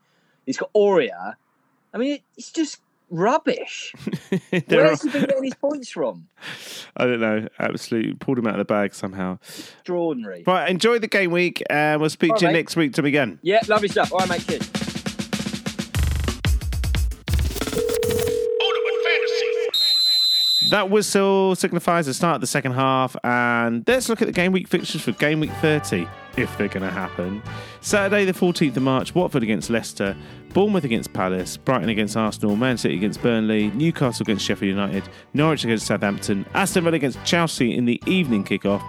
[0.46, 1.35] He's got Aurier.
[1.94, 3.92] I mean, it, it's just rubbish.
[4.68, 6.29] Where has he been getting his points from?
[6.96, 7.48] I don't know.
[7.59, 9.38] Absolutely pulled him out of the bag somehow.
[9.42, 10.44] Extraordinary.
[10.46, 12.59] Right, enjoy the game week, and we'll speak All to you right, mate.
[12.61, 13.38] next week to begin.
[13.42, 14.12] Yeah, lovely stuff.
[14.12, 14.46] All right, mate.
[14.46, 15.00] Cheers.
[20.71, 24.53] That whistle signifies the start of the second half, and let's look at the game
[24.53, 26.07] week fixtures for game week 30,
[26.37, 27.43] if they're going to happen.
[27.81, 30.17] Saturday, the 14th of March, Watford against Leicester,
[30.51, 35.03] Bournemouth against Palace, Brighton against Arsenal, Man City against Burnley, Newcastle against Sheffield United,
[35.35, 38.81] Norwich against Southampton, Aston Villa against Chelsea in the evening kickoff.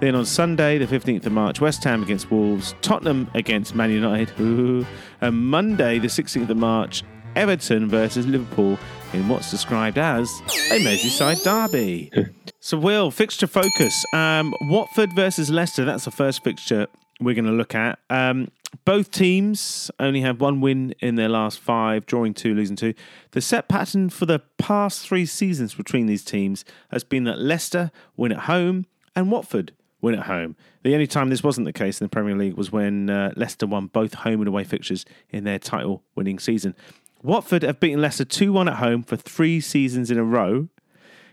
[0.00, 4.86] Then on Sunday, the 15th of March, West Ham against Wolves, Tottenham against Man United,
[5.20, 7.02] and Monday, the 16th of March,
[7.36, 8.78] Everton versus Liverpool
[9.12, 10.30] in what's described as
[10.70, 12.10] a Merseyside derby.
[12.60, 14.04] so, Will, fixture focus.
[14.12, 16.86] Um, Watford versus Leicester, that's the first fixture
[17.20, 17.98] we're going to look at.
[18.10, 18.48] Um,
[18.84, 22.94] both teams only have one win in their last five, drawing two, losing two.
[23.30, 27.90] The set pattern for the past three seasons between these teams has been that Leicester
[28.16, 30.54] win at home and Watford win at home.
[30.82, 33.66] The only time this wasn't the case in the Premier League was when uh, Leicester
[33.66, 36.74] won both home and away fixtures in their title winning season.
[37.22, 40.68] Watford have beaten Leicester 2 1 at home for three seasons in a row.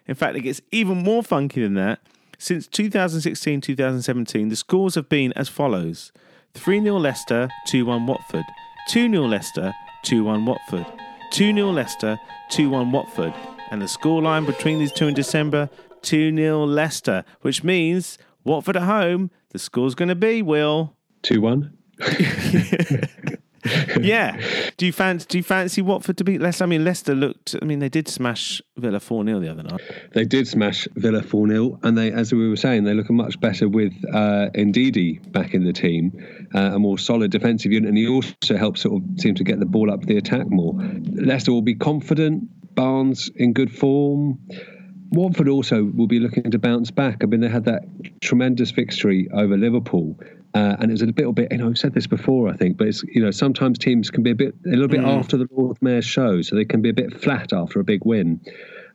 [0.08, 2.00] In fact, it gets even more funky than that.
[2.38, 6.12] Since 2016 2017, the scores have been as follows
[6.54, 8.46] 3 0 Leicester, 2 1 Watford,
[8.90, 10.86] 2 0 Leicester, 2 1 Watford,
[11.32, 12.20] 2 0 Leicester,
[12.50, 13.34] 2 1 Watford.
[13.72, 15.70] And the scoreline between these two in December
[16.02, 20.96] 2 0 Leicester, which means Watford at home, the score's going to be, Will.
[21.24, 21.78] 2 1.
[24.00, 24.40] yeah.
[24.78, 26.64] Do you fancy do you fancy Watford to beat Leicester?
[26.64, 29.82] I mean Leicester looked I mean they did smash Villa 4-0 the other night.
[30.14, 33.40] They did smash Villa 4 0, and they, as we were saying, they look much
[33.40, 36.12] better with uh, Ndidi back in the team,
[36.54, 39.60] uh, a more solid defensive unit, and he also helps sort of seem to get
[39.60, 40.74] the ball up the attack more.
[41.14, 44.40] Leicester will be confident, Barnes in good form.
[45.12, 47.24] Watford also will be looking to bounce back.
[47.24, 47.84] I mean, they had that
[48.22, 50.20] tremendous victory over Liverpool,
[50.56, 51.52] uh, and it was a little bit.
[51.52, 54.24] You know, I've said this before, I think, but it's you know sometimes teams can
[54.24, 56.90] be a bit a little bit after the Lord Mayor show, so they can be
[56.90, 58.40] a bit flat after a big win,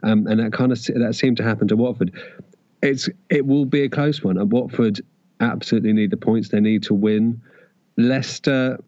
[0.03, 2.13] um, and that kind of that seemed to happen to Watford.
[2.83, 5.03] It's it will be a close one, and Watford
[5.41, 6.49] absolutely need the points.
[6.49, 7.43] They need to win.
[7.99, 8.83] Leicester,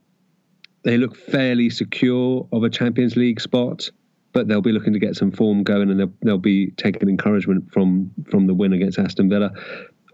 [0.82, 3.90] they look fairly secure of a Champions League spot
[4.35, 7.70] but they'll be looking to get some form going and they'll, they'll be taking encouragement
[7.70, 9.50] from from the win against Aston Villa.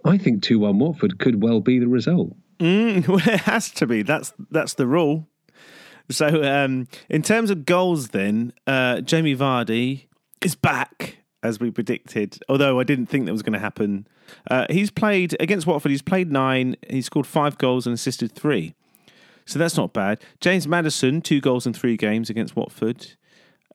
[0.05, 2.35] I think 2 1 Watford could well be the result.
[2.59, 4.03] Mm, well, it has to be.
[4.03, 5.27] That's that's the rule.
[6.11, 10.07] So, um, in terms of goals, then uh, Jamie Vardy
[10.43, 12.39] is back as we predicted.
[12.49, 14.07] Although I didn't think that was going to happen.
[14.51, 15.91] Uh, he's played against Watford.
[15.91, 16.77] He's played nine.
[16.89, 18.75] He scored five goals and assisted three.
[19.45, 20.23] So that's not bad.
[20.41, 23.15] James Maddison, two goals in three games against Watford.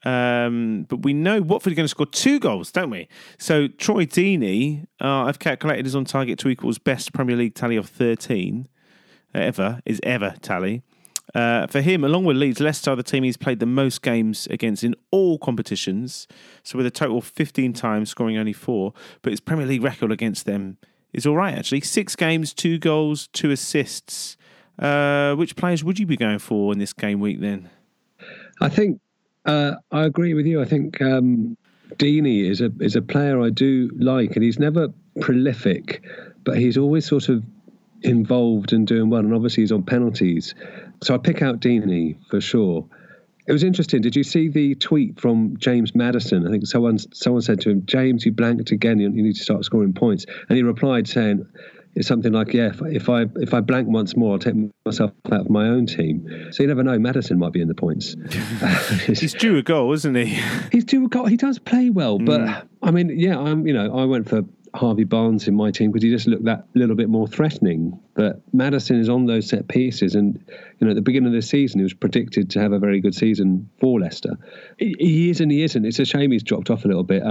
[0.06, 3.08] Um, but we know Watford are going to score two goals, don't we?
[3.40, 7.56] So Troy Deeney, uh, I've calculated, is on target to equal his best Premier League
[7.56, 8.68] tally of 13
[9.34, 10.84] ever, is ever tally.
[11.34, 14.48] Uh, for him, along with Leeds, Leicester are the team he's played the most games
[14.48, 16.28] against in all competitions.
[16.64, 18.94] So with a total of 15 times, scoring only four.
[19.22, 20.78] But his Premier League record against them
[21.14, 21.82] is all right, actually.
[21.82, 24.38] Six games, two goals, two assists.
[24.78, 27.70] Uh, which players would you be going for in this game week then?
[28.62, 29.00] I think
[29.46, 30.62] uh, I agree with you.
[30.62, 31.58] I think um,
[31.98, 34.88] Deeney is a is a player I do like, and he's never
[35.22, 36.04] prolific,
[36.44, 37.44] but he's always sort of
[38.04, 40.54] involved and doing well, and obviously he's on penalties.
[41.04, 42.88] So I pick out Deeney for sure.
[43.46, 44.02] It was interesting.
[44.02, 46.48] Did you see the tweet from James Maddison?
[46.48, 49.00] I think someone someone said to him, "James, you blanked again.
[49.00, 51.46] You, you need to start scoring points." And he replied saying,
[51.94, 55.12] "It's something like, yeah, if, if I if I blank once more, I'll take myself
[55.30, 56.98] out of my own team." So you never know.
[56.98, 58.16] Maddison might be in the points.
[59.08, 60.40] He's due a goal, isn't he?
[60.72, 61.26] He's due a goal.
[61.26, 62.68] He does play well, but hmm.
[62.82, 63.68] I mean, yeah, I'm.
[63.68, 64.44] You know, I went for
[64.76, 68.00] Harvey Barnes in my team because he just looked that little bit more threatening.
[68.16, 70.44] But Maddison is on those set pieces, and
[70.80, 73.00] you know at the beginning of the season he was predicted to have a very
[73.00, 74.38] good season for Leicester.
[74.80, 75.86] He, is and he isn't.
[75.86, 77.24] It's a shame he's dropped off a little bit.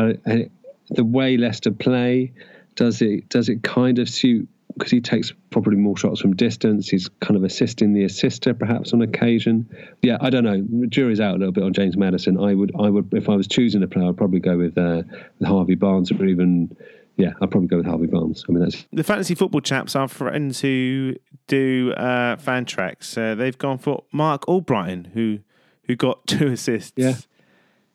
[0.91, 2.33] The way Leicester play
[2.77, 6.89] does it does it kind of suit because he takes probably more shots from distance.
[6.89, 9.69] He's kind of assisting the assister perhaps on occasion.
[10.03, 10.87] Yeah, I don't know.
[10.89, 12.39] Jury's out a little bit on James Maddison.
[12.39, 15.03] I would I would if I was choosing a player, I'd probably go with, uh,
[15.39, 16.77] with Harvey Barnes or even
[17.17, 18.45] yeah, I'd probably go with Harvey Barnes.
[18.49, 21.15] I mean, that's The fantasy football chaps are friends who
[21.47, 23.17] do uh, Fantrax.
[23.19, 25.41] Uh, they've gone for Marc Albrighton, who
[25.85, 26.93] who got two assists.
[26.97, 27.15] Yeah.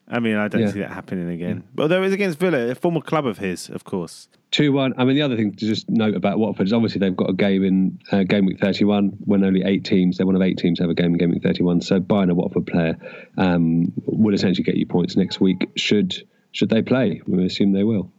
[0.10, 0.72] I mean, I don't Yeah.
[0.72, 1.64] see that happening again.
[1.76, 4.30] But although it was against Villa, a former club of his, of course.
[4.52, 4.94] two one.
[4.98, 7.34] I mean, the other thing to just note about Watford is obviously they've got a
[7.34, 10.16] game in uh, game week thirty one when only eight teams.
[10.18, 11.82] They're one of eight teams have a game in game week thirty one.
[11.82, 12.98] So buying a Watford player
[13.38, 15.70] um, will essentially get you points next week.
[15.76, 16.16] Should
[16.54, 17.22] should they play?
[17.28, 18.10] We assume they will.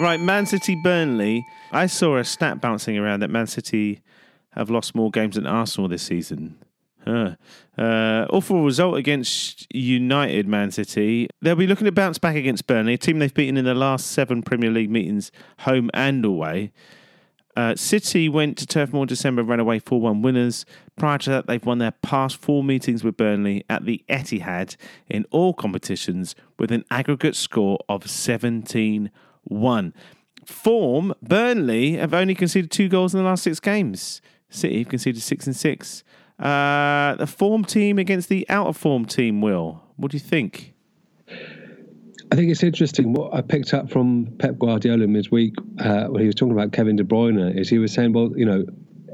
[0.00, 1.46] Right, Man City Burnley.
[1.70, 4.00] I saw a stat bouncing around that Man City
[4.50, 6.58] have lost more games than Arsenal this season.
[7.06, 7.34] Uh,
[7.76, 11.28] awful result against United Man City.
[11.42, 14.08] They'll be looking to bounce back against Burnley, a team they've beaten in the last
[14.08, 15.30] seven Premier League meetings,
[15.60, 16.72] home and away.
[17.56, 20.66] Uh, City went to Turf Moor in December, ran away 4 1 winners.
[20.96, 24.76] Prior to that, they've won their past four meetings with Burnley at the Etihad
[25.08, 29.10] in all competitions with an aggregate score of 17
[29.44, 29.94] 1.
[30.44, 34.20] Form Burnley have only conceded two goals in the last six games.
[34.50, 36.04] City have conceded six and six.
[36.38, 39.82] Uh, the form team against the out of form team, Will.
[39.96, 40.74] What do you think?
[42.32, 43.12] I think it's interesting.
[43.12, 46.96] What I picked up from Pep Guardiola midweek uh, when he was talking about Kevin
[46.96, 48.64] De Bruyne is he was saying, well, you know,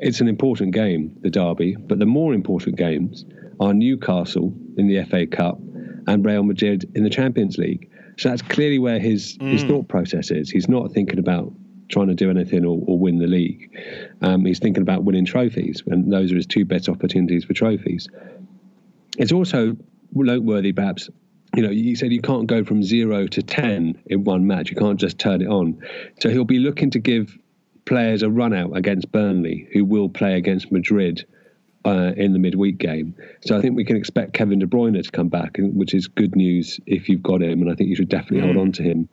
[0.01, 3.27] it's an important game, the derby, but the more important games
[3.61, 5.59] are Newcastle in the FA Cup
[6.07, 7.90] and Real Madrid in the Champions League.
[8.21, 10.51] So that's clearly where his his thought process is.
[10.51, 11.55] He's not thinking about
[11.89, 13.75] trying to do anything or, or win the league.
[14.21, 18.09] Um, he's thinking about winning trophies, and those are his two best opportunities for trophies.
[19.17, 19.75] It's also
[20.13, 21.09] noteworthy, perhaps.
[21.57, 24.69] You know, you said you can't go from zero to ten in one match.
[24.69, 25.81] You can't just turn it on.
[26.21, 27.39] So he'll be looking to give
[27.87, 31.25] players a run out against Burnley, who will play against Madrid
[31.85, 33.15] uh, in the midweek game.
[33.41, 36.37] So I think we can expect Kevin De Bruyne to come back, which is good
[36.37, 37.63] news if you've got him.
[37.63, 39.09] And I think you should definitely hold on to him.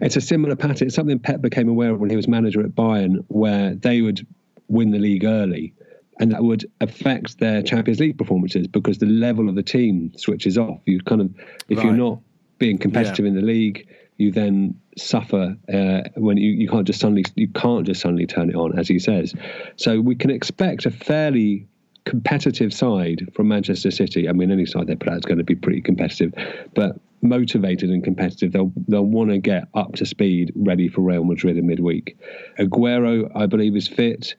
[0.00, 0.86] It's a similar pattern.
[0.86, 4.26] It's something Pep became aware of when he was manager at Bayern, where they would
[4.68, 5.74] win the league early,
[6.18, 10.58] and that would affect their Champions League performances because the level of the team switches
[10.58, 10.80] off.
[10.86, 11.34] You kind of,
[11.68, 12.20] if you're not
[12.58, 17.24] being competitive in the league, you then suffer uh, when you, you can't just suddenly
[17.34, 19.34] you can't just suddenly turn it on, as he says.
[19.76, 21.68] So we can expect a fairly
[22.06, 24.28] competitive side from Manchester City.
[24.28, 26.32] I mean, any side they put out is going to be pretty competitive,
[26.74, 28.52] but motivated and competitive.
[28.52, 32.16] They'll they'll want to get up to speed, ready for Real Madrid in midweek.
[32.58, 34.34] Aguero, I believe, is fit.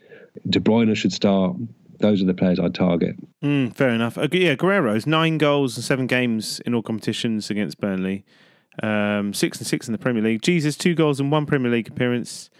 [0.49, 1.55] De Bruyne should start.
[1.99, 3.15] Those are the players I'd target.
[3.43, 4.17] Mm, fair enough.
[4.17, 8.23] Yeah, Aguero's nine goals and seven games in all competitions against Burnley.
[8.83, 10.43] Um, six and six in the Premier League.
[10.43, 12.51] Jesus, two goals and one Premier League appearance.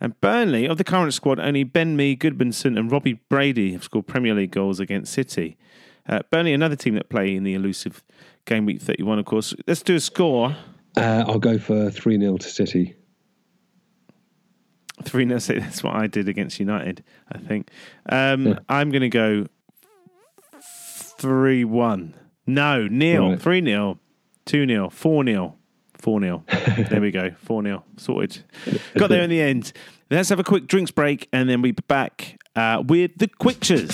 [0.00, 4.06] And Burnley, of the current squad, only Ben Mee, Gudmundsson, and Robbie Brady have scored
[4.06, 5.56] Premier League goals against City.
[6.08, 8.04] Uh, Burnley, another team that play in the elusive
[8.44, 9.54] game week 31, of course.
[9.66, 10.56] Let's do a score.
[10.96, 12.94] Uh, I'll go for 3 0 to City.
[15.02, 15.60] 3 0.
[15.60, 17.68] That's what I did against United, I think.
[18.08, 18.58] Um, Yeah.
[18.68, 19.46] I'm going to go
[21.18, 22.14] 3 1.
[22.46, 23.30] No, nil.
[23.30, 23.40] Right.
[23.42, 23.98] 3 0.
[24.46, 24.88] 2 0.
[24.90, 25.56] 4 0.
[25.98, 26.44] 4 0.
[26.90, 27.30] there we go.
[27.44, 27.84] 4 0.
[27.96, 28.42] Sorted.
[28.96, 29.72] Got there in the end.
[30.10, 33.28] Let's have a quick drinks break and then we'll be back uh, with the.
[33.38, 33.92] Ultimate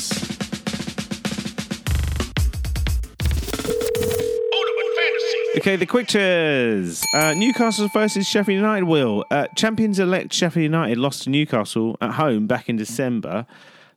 [5.57, 7.03] Okay, the Quickstures.
[7.15, 9.25] Uh, Newcastle versus Sheffield United will.
[9.31, 13.47] Uh, champions elect Sheffield United lost to Newcastle at home back in December.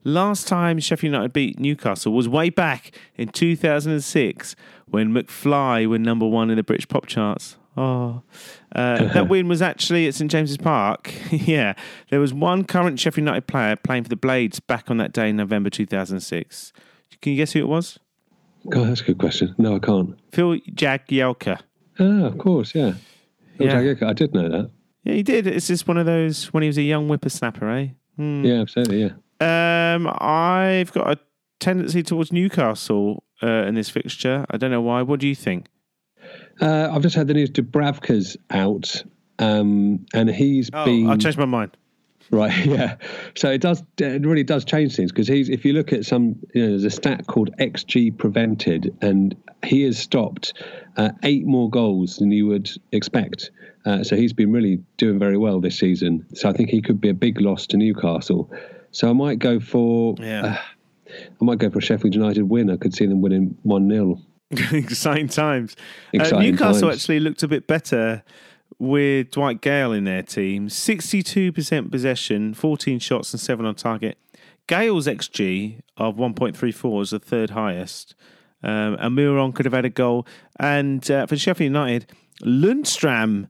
[0.03, 4.55] Last time Sheffield United beat Newcastle was way back in 2006
[4.85, 7.57] when McFly were number one in the British pop charts.
[7.77, 8.23] Oh,
[8.75, 11.13] uh, that win was actually at St James's Park.
[11.31, 11.73] yeah,
[12.09, 15.29] there was one current Sheffield United player playing for the Blades back on that day
[15.29, 16.73] in November 2006.
[17.21, 17.99] Can you guess who it was?
[18.69, 19.53] God, that's a good question.
[19.57, 20.17] No, I can't.
[20.31, 21.59] Phil Jagielka.
[21.99, 22.93] Ah, of course, yeah.
[23.57, 23.75] Phil Yeah.
[23.81, 24.71] Jagielka, I did know that.
[25.03, 25.47] Yeah, he did.
[25.47, 27.87] It's just one of those when he was a young whippersnapper, eh?
[28.17, 28.43] Hmm.
[28.43, 29.13] Yeah, absolutely, yeah.
[29.95, 31.19] Um, I've got a
[31.59, 34.45] tendency towards Newcastle uh, in this fixture.
[34.49, 35.01] I don't know why.
[35.03, 35.67] What do you think?
[36.61, 39.03] Uh, I've just had the news Dubravka's out,
[39.39, 41.77] um, and he's Oh, been I changed my mind.
[42.29, 42.95] Right, yeah.
[43.35, 46.35] So it does, it really does change things because he's, if you look at some,
[46.53, 50.53] you know, there's a stat called XG prevented, and he has stopped
[50.97, 53.51] uh, eight more goals than you would expect.
[53.85, 56.25] Uh, so he's been really doing very well this season.
[56.33, 58.51] So I think he could be a big loss to Newcastle.
[58.91, 60.45] So I might go for, Yeah.
[60.45, 60.57] uh,
[61.09, 62.69] I might go for a Sheffield United win.
[62.69, 64.19] I could see them winning one 0
[64.71, 65.75] Exciting times.
[66.17, 67.01] Uh, Newcastle times.
[67.01, 68.23] actually looked a bit better
[68.79, 70.67] with Dwight Gayle in their team.
[70.69, 74.17] 62% possession, 14 shots and 7 on target.
[74.67, 78.15] Gayle's XG of 1.34 is the third highest.
[78.63, 80.27] Um, and Miron could have had a goal.
[80.59, 82.11] And uh, for Sheffield United,
[82.43, 83.49] Lundstram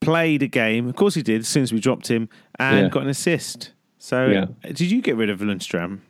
[0.00, 0.88] played a game.
[0.88, 2.28] Of course he did, as soon as we dropped him,
[2.58, 2.88] and Yeah.
[2.88, 3.72] got an assist.
[3.98, 4.46] So, Yeah.
[4.66, 6.00] did you get rid of Lundstram?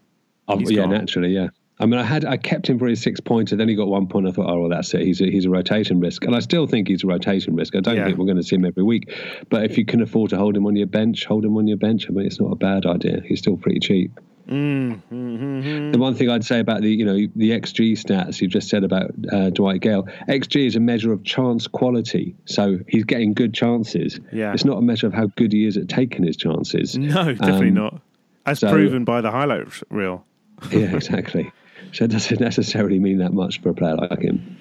[0.59, 0.91] He's yeah, gone.
[0.91, 1.49] naturally, yeah.
[1.81, 3.57] I mean, I had I kept him for his six pointer.
[3.57, 4.29] Then he got one point.
[4.29, 5.03] I thought, oh, well, that's it.
[5.03, 7.75] He's a, he's a rotation risk, and I still think he's a rotation risk.
[7.75, 8.05] I don't Yeah.
[8.07, 9.12] think we're going to see him every week,
[9.51, 11.77] but if you can afford to hold him on your bench, hold him on your
[11.77, 12.07] bench.
[12.09, 13.22] I mean, it's not a bad idea.
[13.27, 14.12] He's still pretty cheap.
[14.49, 15.91] Mm, mm-hmm.
[15.93, 18.85] The one thing I'd say about the you know the XG stats you've just said
[18.85, 22.37] about uh, Dwight Gayle, XG is a measure of chance quality.
[22.45, 24.20] So he's getting good chances.
[24.33, 24.53] Yeah.
[24.53, 26.97] it's not a measure of how good he is at taking his chances.
[26.97, 28.01] No, definitely Um, not.
[28.47, 30.25] As so- proven by the highlight reel.
[30.70, 31.51] yeah, exactly.
[31.95, 34.59] So it doesn't necessarily mean that much for a player like him.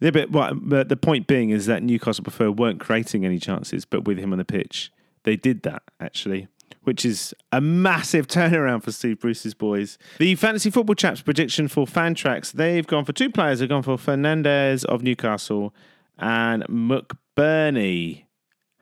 [0.00, 3.84] Yeah, but, what, but the point being is that Newcastle prefer weren't creating any chances,
[3.84, 6.46] but with him on the pitch, they did that actually,
[6.82, 9.96] which is a massive turnaround for Steve Bruce's boys.
[10.18, 13.60] The fantasy football chaps prediction for Fantrax, they've gone for two players.
[13.60, 15.74] They've gone for Fernandez of Newcastle
[16.18, 18.24] and McBurnie.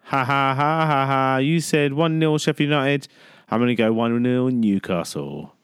[0.06, 1.36] Ha ha ha ha ha!
[1.36, 3.06] You said one 0 Sheffield United.
[3.48, 5.54] I'm going to go one 0 Newcastle.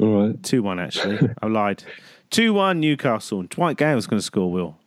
[0.00, 0.42] All right.
[0.42, 1.18] Two one actually.
[1.42, 1.84] I lied.
[2.30, 3.42] Two one Newcastle.
[3.44, 4.50] Dwight Gayle's going to score.
[4.50, 4.78] Will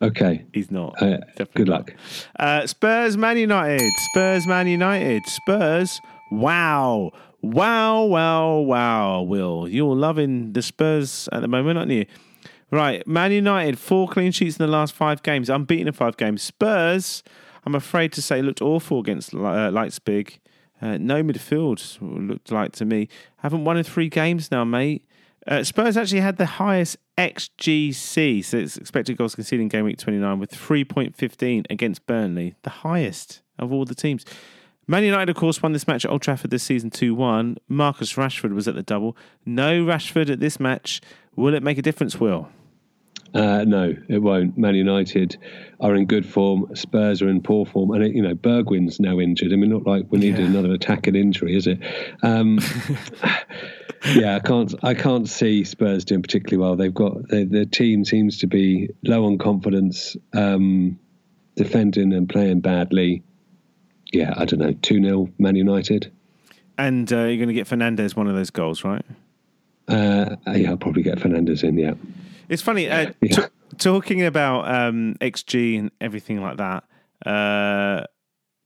[0.00, 0.44] Okay.
[0.52, 1.00] he's not?
[1.00, 1.18] Uh,
[1.54, 1.80] good not.
[1.88, 1.94] luck.
[2.38, 3.90] Uh, Spurs Man United.
[4.10, 5.24] Spurs Man United.
[5.26, 6.00] Spurs.
[6.30, 7.12] Wow.
[7.44, 9.66] Wow, wow, wow, Will.
[9.68, 12.06] You're loving the Spurs at the moment, aren't you?
[12.70, 13.04] Right.
[13.04, 16.40] Man United, four clean sheets in the last five games, unbeaten in five games.
[16.40, 17.24] Spurs,
[17.66, 20.38] I'm afraid to say, looked awful against uh, Leipzig.
[20.82, 23.08] Uh, no midfield looked like to me.
[23.38, 25.06] Haven't won in three games now, mate.
[25.46, 29.98] Uh, Spurs actually had the highest XGC, so it's expected goals conceded in game week
[29.98, 34.24] 29 with 3.15 against Burnley, the highest of all the teams.
[34.86, 37.58] Man United, of course, won this match at Old Trafford this season 2 1.
[37.68, 39.16] Marcus Rashford was at the double.
[39.46, 41.00] No Rashford at this match.
[41.36, 42.48] Will it make a difference, Will?
[43.34, 44.58] Uh, no, it won't.
[44.58, 45.36] Man United
[45.80, 46.74] are in good form.
[46.76, 49.52] Spurs are in poor form, and you know Bergwijn's now injured.
[49.52, 50.46] I mean, not like we needed Yeah.
[50.46, 51.78] another attacking injury, is it?
[52.22, 52.58] Um,
[54.14, 54.74] yeah, I can't.
[54.82, 56.76] I can't see Spurs doing particularly well.
[56.76, 60.98] They've got their, their team seems to be low on confidence, um,
[61.56, 63.22] defending and playing badly.
[64.12, 64.72] Yeah, I don't know.
[64.82, 66.12] Two 0 Man United.
[66.76, 69.04] And uh, you're going to get Fernandes one of those goals, right?
[69.88, 71.78] Uh, yeah, I'll probably get Fernandes in.
[71.78, 71.94] Yeah.
[72.52, 73.36] It's funny uh, Yeah.
[73.36, 73.42] t-
[73.78, 76.84] talking about um, XG and everything like that.
[77.24, 78.04] Uh,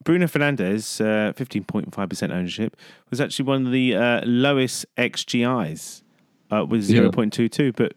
[0.05, 2.77] Bruno Fernandes, uh, fifteen point five percent ownership,
[3.11, 6.03] was actually one of the uh, lowest XGIs
[6.51, 6.97] uh, with Yeah.
[6.97, 7.73] zero point two two.
[7.73, 7.95] But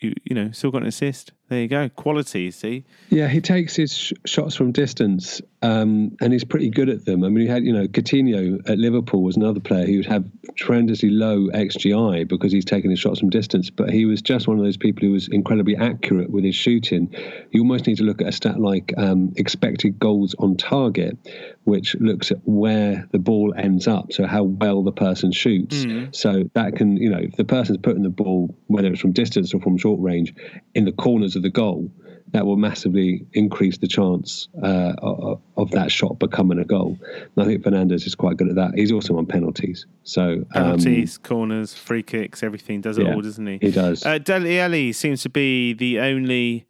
[0.00, 1.32] you, you know, still got an assist.
[1.48, 2.42] There you go, quality.
[2.42, 6.88] you See, Yeah, he takes his sh- shots from distance, um, and he's pretty good
[6.88, 7.22] at them.
[7.24, 10.24] I mean, he had, you know, Coutinho at Liverpool was another player who would have
[10.60, 14.58] tremendously low XGI because he's taking his shots from distance, but he was just one
[14.58, 17.12] of those people who was incredibly accurate with his shooting.
[17.50, 21.16] You almost need to look at a stat like um, expected goals on target,
[21.64, 25.82] which looks at where the ball ends up, so how well the person shoots.
[26.12, 29.54] So that can, you know, if the person's putting the ball, whether it's from distance
[29.54, 30.34] or from short range,
[30.74, 31.90] in the corners of the goal,
[32.32, 36.98] that will massively increase the chance uh, of, of that shot becoming a goal.
[37.02, 38.72] And I think Fernandes is quite good at that.
[38.74, 43.20] He's also on penalties, so um, penalties, corners, free kicks, everything does it yeah, all,
[43.20, 43.58] doesn't he?
[43.60, 44.04] he does.
[44.04, 46.66] Uh, Alli seems to be the only.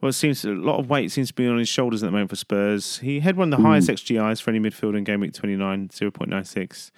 [0.00, 2.12] Well, it seems a lot of weight seems to be on his shoulders at the
[2.12, 2.98] moment for Spurs.
[2.98, 6.90] He had one of the highest XGIs for any midfielder in game week 29, 0.96.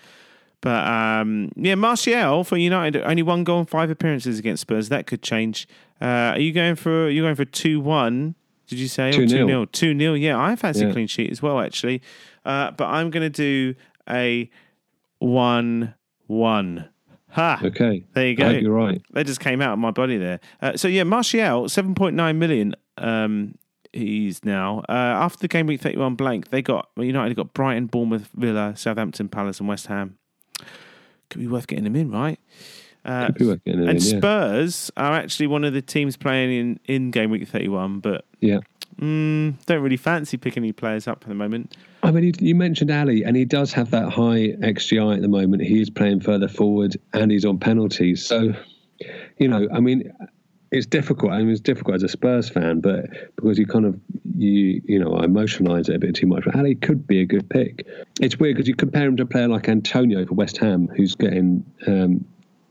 [0.66, 4.88] But um, yeah, Martial for United only one goal and five appearances against Spurs.
[4.88, 5.68] That could change.
[6.02, 8.34] Uh, are you going for you going for two one?
[8.66, 9.70] Did you say 2-0.
[9.70, 10.92] two 0 Yeah, I fancy a Yeah.
[10.92, 12.02] clean sheet as well, actually.
[12.44, 13.76] Uh, but I'm going to do
[14.10, 14.50] a
[15.20, 15.94] one
[16.26, 16.88] one.
[17.30, 17.60] Ha!
[17.62, 18.44] okay, There you I go.
[18.46, 19.00] hope you're right.
[19.12, 20.40] They just came out of my body there.
[20.60, 22.74] Uh, so yeah, Martial, seven point nine million.
[22.98, 23.54] Um,
[23.92, 26.50] he's now uh, after the game week thirty one blank.
[26.50, 30.18] They got United got Brighton, Bournemouth, Villa, Southampton, Palace, and West Ham.
[31.30, 32.38] Could be worth getting him in, right?
[33.04, 34.18] Uh, Could be worth getting him and in, yeah.
[34.18, 38.59] Spurs are actually one of the teams playing in, in game week 31, but Yeah.
[39.00, 41.76] mm, don't really fancy picking any players up at the moment.
[42.02, 45.28] I mean, you, you mentioned Alli, and he does have that high XGI at the
[45.28, 45.62] moment.
[45.62, 48.24] He is playing further forward, and he's on penalties.
[48.24, 48.52] So,
[49.38, 50.12] you know, I mean,
[50.70, 51.32] it's difficult.
[51.32, 53.06] I mean, it's difficult as a Spurs fan, but
[53.36, 54.00] because you kind of
[54.36, 56.44] you you know, I emotionalise it a bit too much.
[56.44, 57.86] But Alli could be a good pick.
[58.20, 61.14] It's weird because you compare him to a player like Antonio for West Ham, who's
[61.14, 62.24] getting um,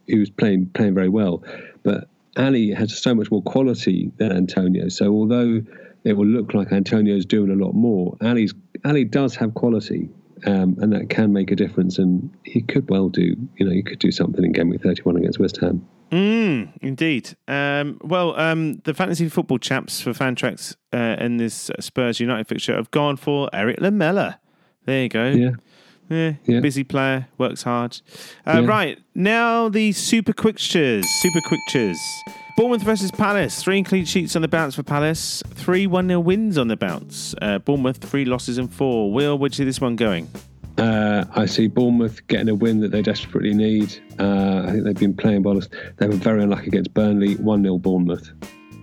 [0.08, 1.44] who's playing playing very well,
[1.84, 4.90] but Alli has so much more quality than Antonio.
[4.90, 5.62] So although
[6.04, 10.10] it will look like Antonio's doing a lot more, Alli's Alli does have quality.
[10.46, 13.36] Um, and that can make a difference, and he could well do.
[13.56, 15.88] You know, he could do something in game week thirty-one against West Ham.
[16.12, 17.36] Mm, indeed.
[17.48, 22.76] Um, well, um, the fantasy football chaps for Fantrax uh, in this Spurs United fixture
[22.76, 24.40] have gone for Erik Lamela.
[24.86, 25.30] There you go.
[25.30, 25.50] Yeah,
[26.10, 26.60] Yeah, Yeah.
[26.60, 28.00] busy player, works hard.
[28.46, 28.68] Uh, Yeah.
[28.68, 31.06] Right now, the super quickstures.
[31.22, 31.98] Super quickstures.
[32.56, 33.62] Bournemouth versus Palace.
[33.62, 35.44] Three clean sheets on the bounce for Palace.
[35.50, 37.34] Three 1 0 wins on the bounce.
[37.42, 39.12] Uh, Bournemouth, three losses and four.
[39.12, 40.30] Will, where'd you see this one going?
[40.78, 43.98] Uh, I see Bournemouth getting a win that they desperately need.
[44.20, 45.60] Uh, I think they've been playing well.
[45.98, 47.36] They were very unlucky against Burnley.
[47.36, 48.30] One 0 Bournemouth.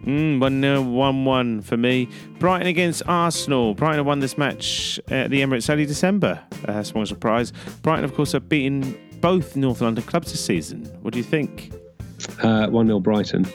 [0.06, 2.08] Mm, 1 0, 1 1 for me.
[2.38, 3.74] Brighton against Arsenal.
[3.74, 6.40] Brighton have won this match at the Emirates early December.
[6.66, 7.52] Uh, small surprise.
[7.82, 10.84] Brighton, of course, have beaten both North London clubs this season.
[11.02, 11.72] What do you think?
[12.42, 13.46] Uh, One 0 Brighton.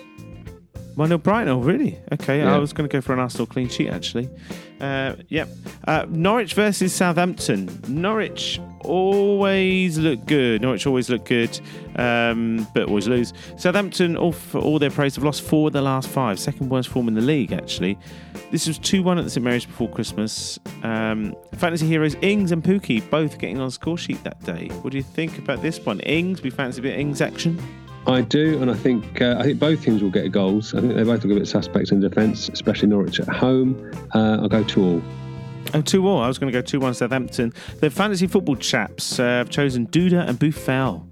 [0.98, 2.00] 1 0 Brighton, really?
[2.12, 2.56] Okay, Yeah.
[2.56, 4.28] I was going to go for an Arsenal clean sheet, actually.
[4.82, 5.48] Uh, yep.
[5.88, 7.70] Uh, Norwich versus Southampton.
[7.88, 10.64] Norwich always look good.
[10.64, 11.60] Norwich always look good,
[11.98, 13.32] um, but always lose.
[13.58, 16.40] Southampton, all for all their praise, have lost four of the last five.
[16.40, 17.96] Second worst form in the league, actually.
[18.50, 20.58] This was 2 1 at the St Mary's before Christmas.
[20.82, 24.70] Um, fantasy heroes Ings and Pukki both getting on the score sheet that day.
[24.82, 26.00] What do you think about this one?
[26.00, 27.62] Ings, we fancy a bit of Ings action?
[28.08, 30.74] I do, and I think uh, I think both teams will get goals.
[30.74, 33.92] I think they both look a bit suspect in defence, especially Norwich at home.
[34.16, 35.02] Uh, I'll go two all.
[35.74, 36.22] Oh, 2 all.
[36.22, 37.52] I was going to go 2 1 Southampton.
[37.82, 41.06] The fantasy football chaps uh, have chosen Duda and Boufal.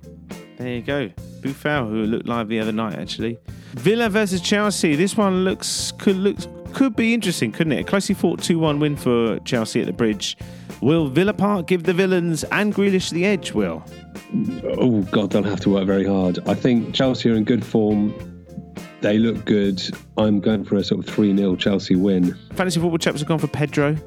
[0.58, 1.10] There you go.
[1.42, 3.38] Boufal, who looked live the other night, actually.
[3.74, 4.96] Villa versus Chelsea.
[4.96, 7.82] This one looks could looks could be interesting, couldn't it?
[7.82, 10.38] A closely fought 2 1 win for Chelsea at the bridge.
[10.86, 13.84] Will Villa Park give the villains and Grealish the edge, Will?
[14.78, 16.38] Oh God, they'll have to work very hard.
[16.48, 18.14] I think Chelsea are in good form.
[19.02, 19.82] They look good.
[20.16, 22.38] I'm going for a sort of three 0 Chelsea win.
[22.54, 23.98] Fantasy football chaps have gone for Pedro.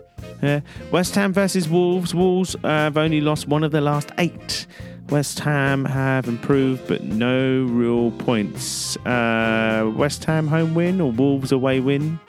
[0.41, 0.61] Yeah.
[0.93, 2.14] West Ham versus Wolves.
[2.14, 4.68] Wolves uh, have only lost one of their last eight.
[5.09, 8.97] West Ham have improved, but no real points.
[8.99, 12.20] Uh, West Ham home win or Wolves away win?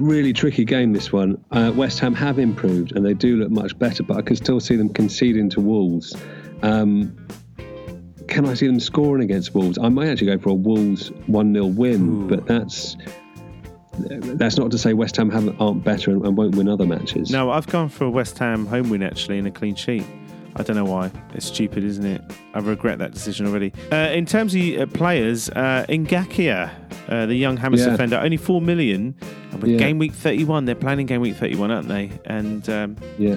[0.00, 1.42] Really tricky game this one.
[1.50, 4.60] Uh, West Ham have improved and they do look much better, but I can still
[4.60, 6.16] see them conceding to Wolves.
[6.62, 7.16] Um,
[8.28, 9.78] can I see them scoring against Wolves?
[9.78, 12.28] I might actually go for a Wolves one 0 win, Ooh.
[12.28, 12.96] but that's
[13.98, 17.30] that's not to say West Ham haven't, aren't better and, and won't win other matches.
[17.30, 20.04] No, I've gone for a West Ham home win actually in a clean sheet.
[20.56, 21.10] I don't know why.
[21.34, 22.22] It's stupid, isn't it?
[22.54, 23.72] I regret that decision already.
[23.90, 26.70] Uh, in terms of uh, players, uh, Ngakia,
[27.08, 27.90] uh, the young Hammers Yeah.
[27.90, 29.14] defender, only 4 million.
[29.52, 29.78] And with Yeah.
[29.78, 32.10] game week 31, they're planning game week 31, aren't they?
[32.24, 33.36] And um, Yeah.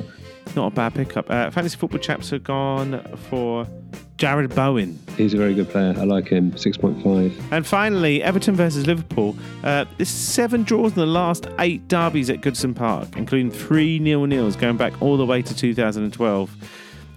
[0.55, 1.30] not a bad pickup.
[1.30, 3.68] Uh, fantasy football chaps have gone for
[4.18, 4.97] Jarrod Bowen.
[5.15, 5.93] He's a very good player.
[5.97, 6.51] I like him.
[6.53, 7.32] 6.5.
[7.51, 9.36] And finally, Everton versus Liverpool.
[9.63, 14.26] Uh, there's seven draws in the last eight derbies at Goodison Park, including three nil
[14.26, 16.49] nils going back all the way to 2012.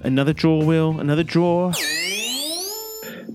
[0.03, 0.99] Another draw, Will.
[1.01, 1.73] Another draw.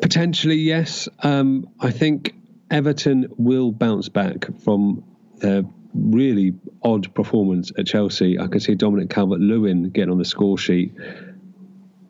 [0.02, 1.08] Potentially, yes.
[1.24, 2.34] Um, I think
[2.72, 5.04] Everton will bounce back from
[5.38, 5.64] their
[5.94, 6.54] really
[6.84, 8.40] odd performance at Chelsea.
[8.40, 10.94] I can see Dominic Calvert-Lewin getting on the score sheet.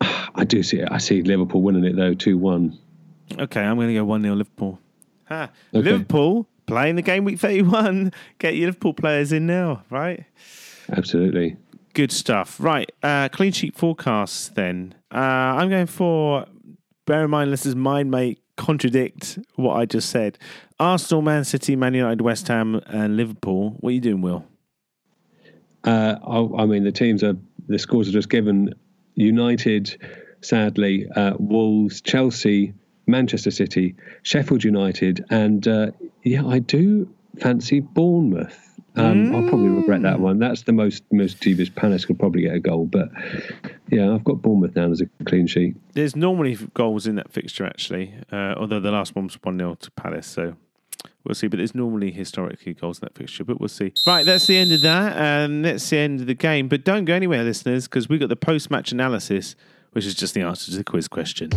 [0.00, 0.88] I do see it.
[0.90, 2.78] I see Liverpool winning it though, two one.
[3.38, 4.78] Okay, I'm going to go 1 0 Liverpool.
[5.28, 5.50] Ha.
[5.74, 5.90] Okay.
[5.90, 8.12] Liverpool playing the game week 31.
[8.38, 10.24] Get your Liverpool players in now, right?
[10.90, 11.56] Absolutely.
[11.94, 12.60] Good stuff.
[12.60, 14.94] Right, uh, clean sheet forecasts then.
[15.12, 16.46] Uh, I'm going for,
[17.06, 20.38] bear in mind, this is mind may contradict what I just said.
[20.78, 23.76] Arsenal, Man City, Man United, West Ham, and Liverpool.
[23.80, 24.44] What are you doing, Will?
[25.84, 27.36] Uh, I, I mean, the teams are
[27.68, 28.74] the scores are just given.
[29.18, 29.98] United,
[30.42, 32.74] sadly, uh, Wolves, Chelsea,
[33.06, 35.90] Manchester City, Sheffield United, and uh,
[36.22, 38.62] yeah, I do fancy Bournemouth.
[38.96, 40.38] Um, I'll probably regret that one.
[40.38, 41.68] That's the most most dubious.
[41.68, 43.08] Palace could probably get a goal, but
[43.88, 45.76] yeah, I've got Bournemouth down as a clean sheet.
[45.92, 49.74] There's normally goals in that fixture, actually, uh, although the last one was 1 0
[49.74, 50.56] to Palace, so
[51.24, 51.46] we'll see.
[51.46, 53.92] But there's normally historically goals in that fixture, but we'll see.
[54.06, 56.68] Right, that's the end of that, and that's the end of the game.
[56.68, 59.56] But don't go anywhere, listeners, because we've got the post match analysis
[59.96, 61.50] which is just the answer to the quiz question.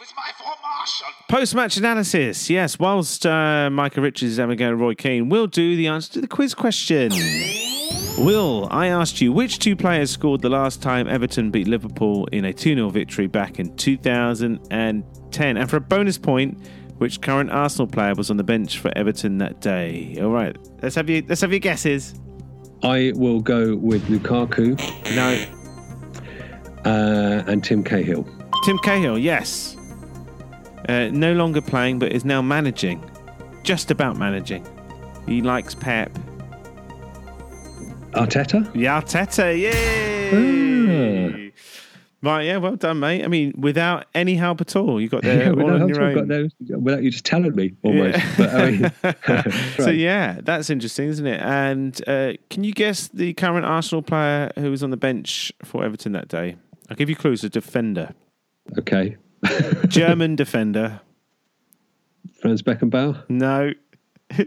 [0.00, 1.06] With my formation?
[1.28, 2.48] Post match analysis.
[2.48, 6.14] Yes, whilst uh, Micah Richards is having a go Roy Keane, we'll do the answer
[6.14, 7.12] to the quiz question.
[8.18, 12.46] Will, I asked you which two players scored the last time Everton beat Liverpool in
[12.46, 15.56] a 2 0 victory back in 2010?
[15.56, 16.58] And for a bonus point,
[16.96, 20.16] which current Arsenal player was on the bench for Everton that day?
[20.20, 21.22] All right, let's have you.
[21.28, 22.14] Let's have your guesses.
[22.82, 24.78] I will go with Lukaku
[25.14, 25.46] No,
[26.90, 28.26] uh, and Tim Cahill.
[28.64, 29.18] Tim Cahill.
[29.18, 29.76] Yes,
[30.90, 32.98] uh, no longer playing, but is now managing.
[33.62, 34.66] Just about managing.
[35.26, 36.10] He likes Pep.
[38.12, 38.68] Arteta?
[38.74, 41.52] Yeah, Arteta, yay!
[42.22, 43.24] Right, yeah, well done, mate.
[43.24, 46.02] I mean, without any help at all, you got there Yeah, all without, on your
[46.02, 46.28] own.
[46.28, 48.18] those, without you just telling me almost.
[48.18, 48.34] Yeah.
[48.36, 48.92] But I mean,
[49.78, 51.40] So yeah, that's interesting, isn't it?
[51.40, 55.82] And uh, can you guess the current Arsenal player who was on the bench for
[55.84, 56.56] Everton that day?
[56.90, 58.12] I'll give you clues: a defender,
[58.78, 59.16] okay.
[59.88, 61.00] German defender.
[62.40, 63.22] Franz Beckenbauer.
[63.28, 63.72] No.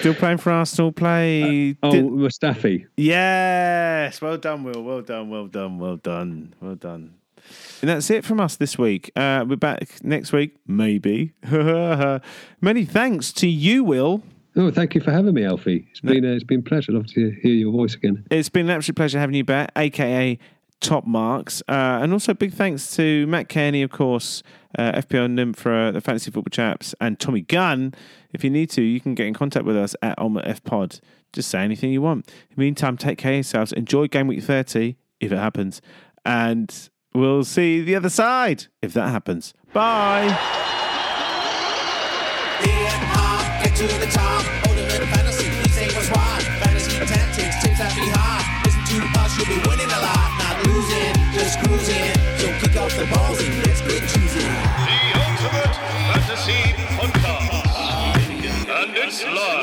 [0.00, 0.92] Still playing for Arsenal.
[0.92, 1.76] Play.
[1.82, 2.86] Oh, did- Mustafi.
[2.96, 4.82] Yes, well done, Will.
[4.82, 7.14] Well done, well done, well done, well done.
[7.80, 9.10] And that's it from us this week.
[9.16, 11.32] Uh, we're back next week, maybe.
[12.60, 14.22] Many thanks to you, Will.
[14.56, 15.86] Oh, thank you for having me, Alfie.
[15.90, 16.92] It's been uh, it's been a pleasure.
[16.92, 18.26] Love to hear your voice again.
[18.30, 20.38] It's been an absolute pleasure having you back, aka
[20.80, 21.62] Top Marks.
[21.68, 24.42] Uh, and also big thanks to Matt Kearney, of course,
[24.78, 27.94] uh, FPL Nymph, the Fantasy Football Chaps, and Tommy Gunn.
[28.32, 31.00] If you need to, you can get in contact with us at Ultimate F Pod.
[31.32, 32.26] Just say anything you want.
[32.28, 33.72] In the meantime, take care of yourselves.
[33.72, 35.80] Enjoy Game Week 30, if it happens.
[36.24, 39.54] And we'll see the other side, if that happens.
[39.72, 40.36] Bye.
[49.48, 50.19] Be winning a lot.
[50.80, 52.14] Losing, just cruising.
[52.38, 54.48] So kick off the balls and let's get choosing.
[54.88, 55.76] The Ultimate
[56.08, 56.62] Fantasy
[56.96, 57.60] Podcast.
[58.80, 59.59] And it's live.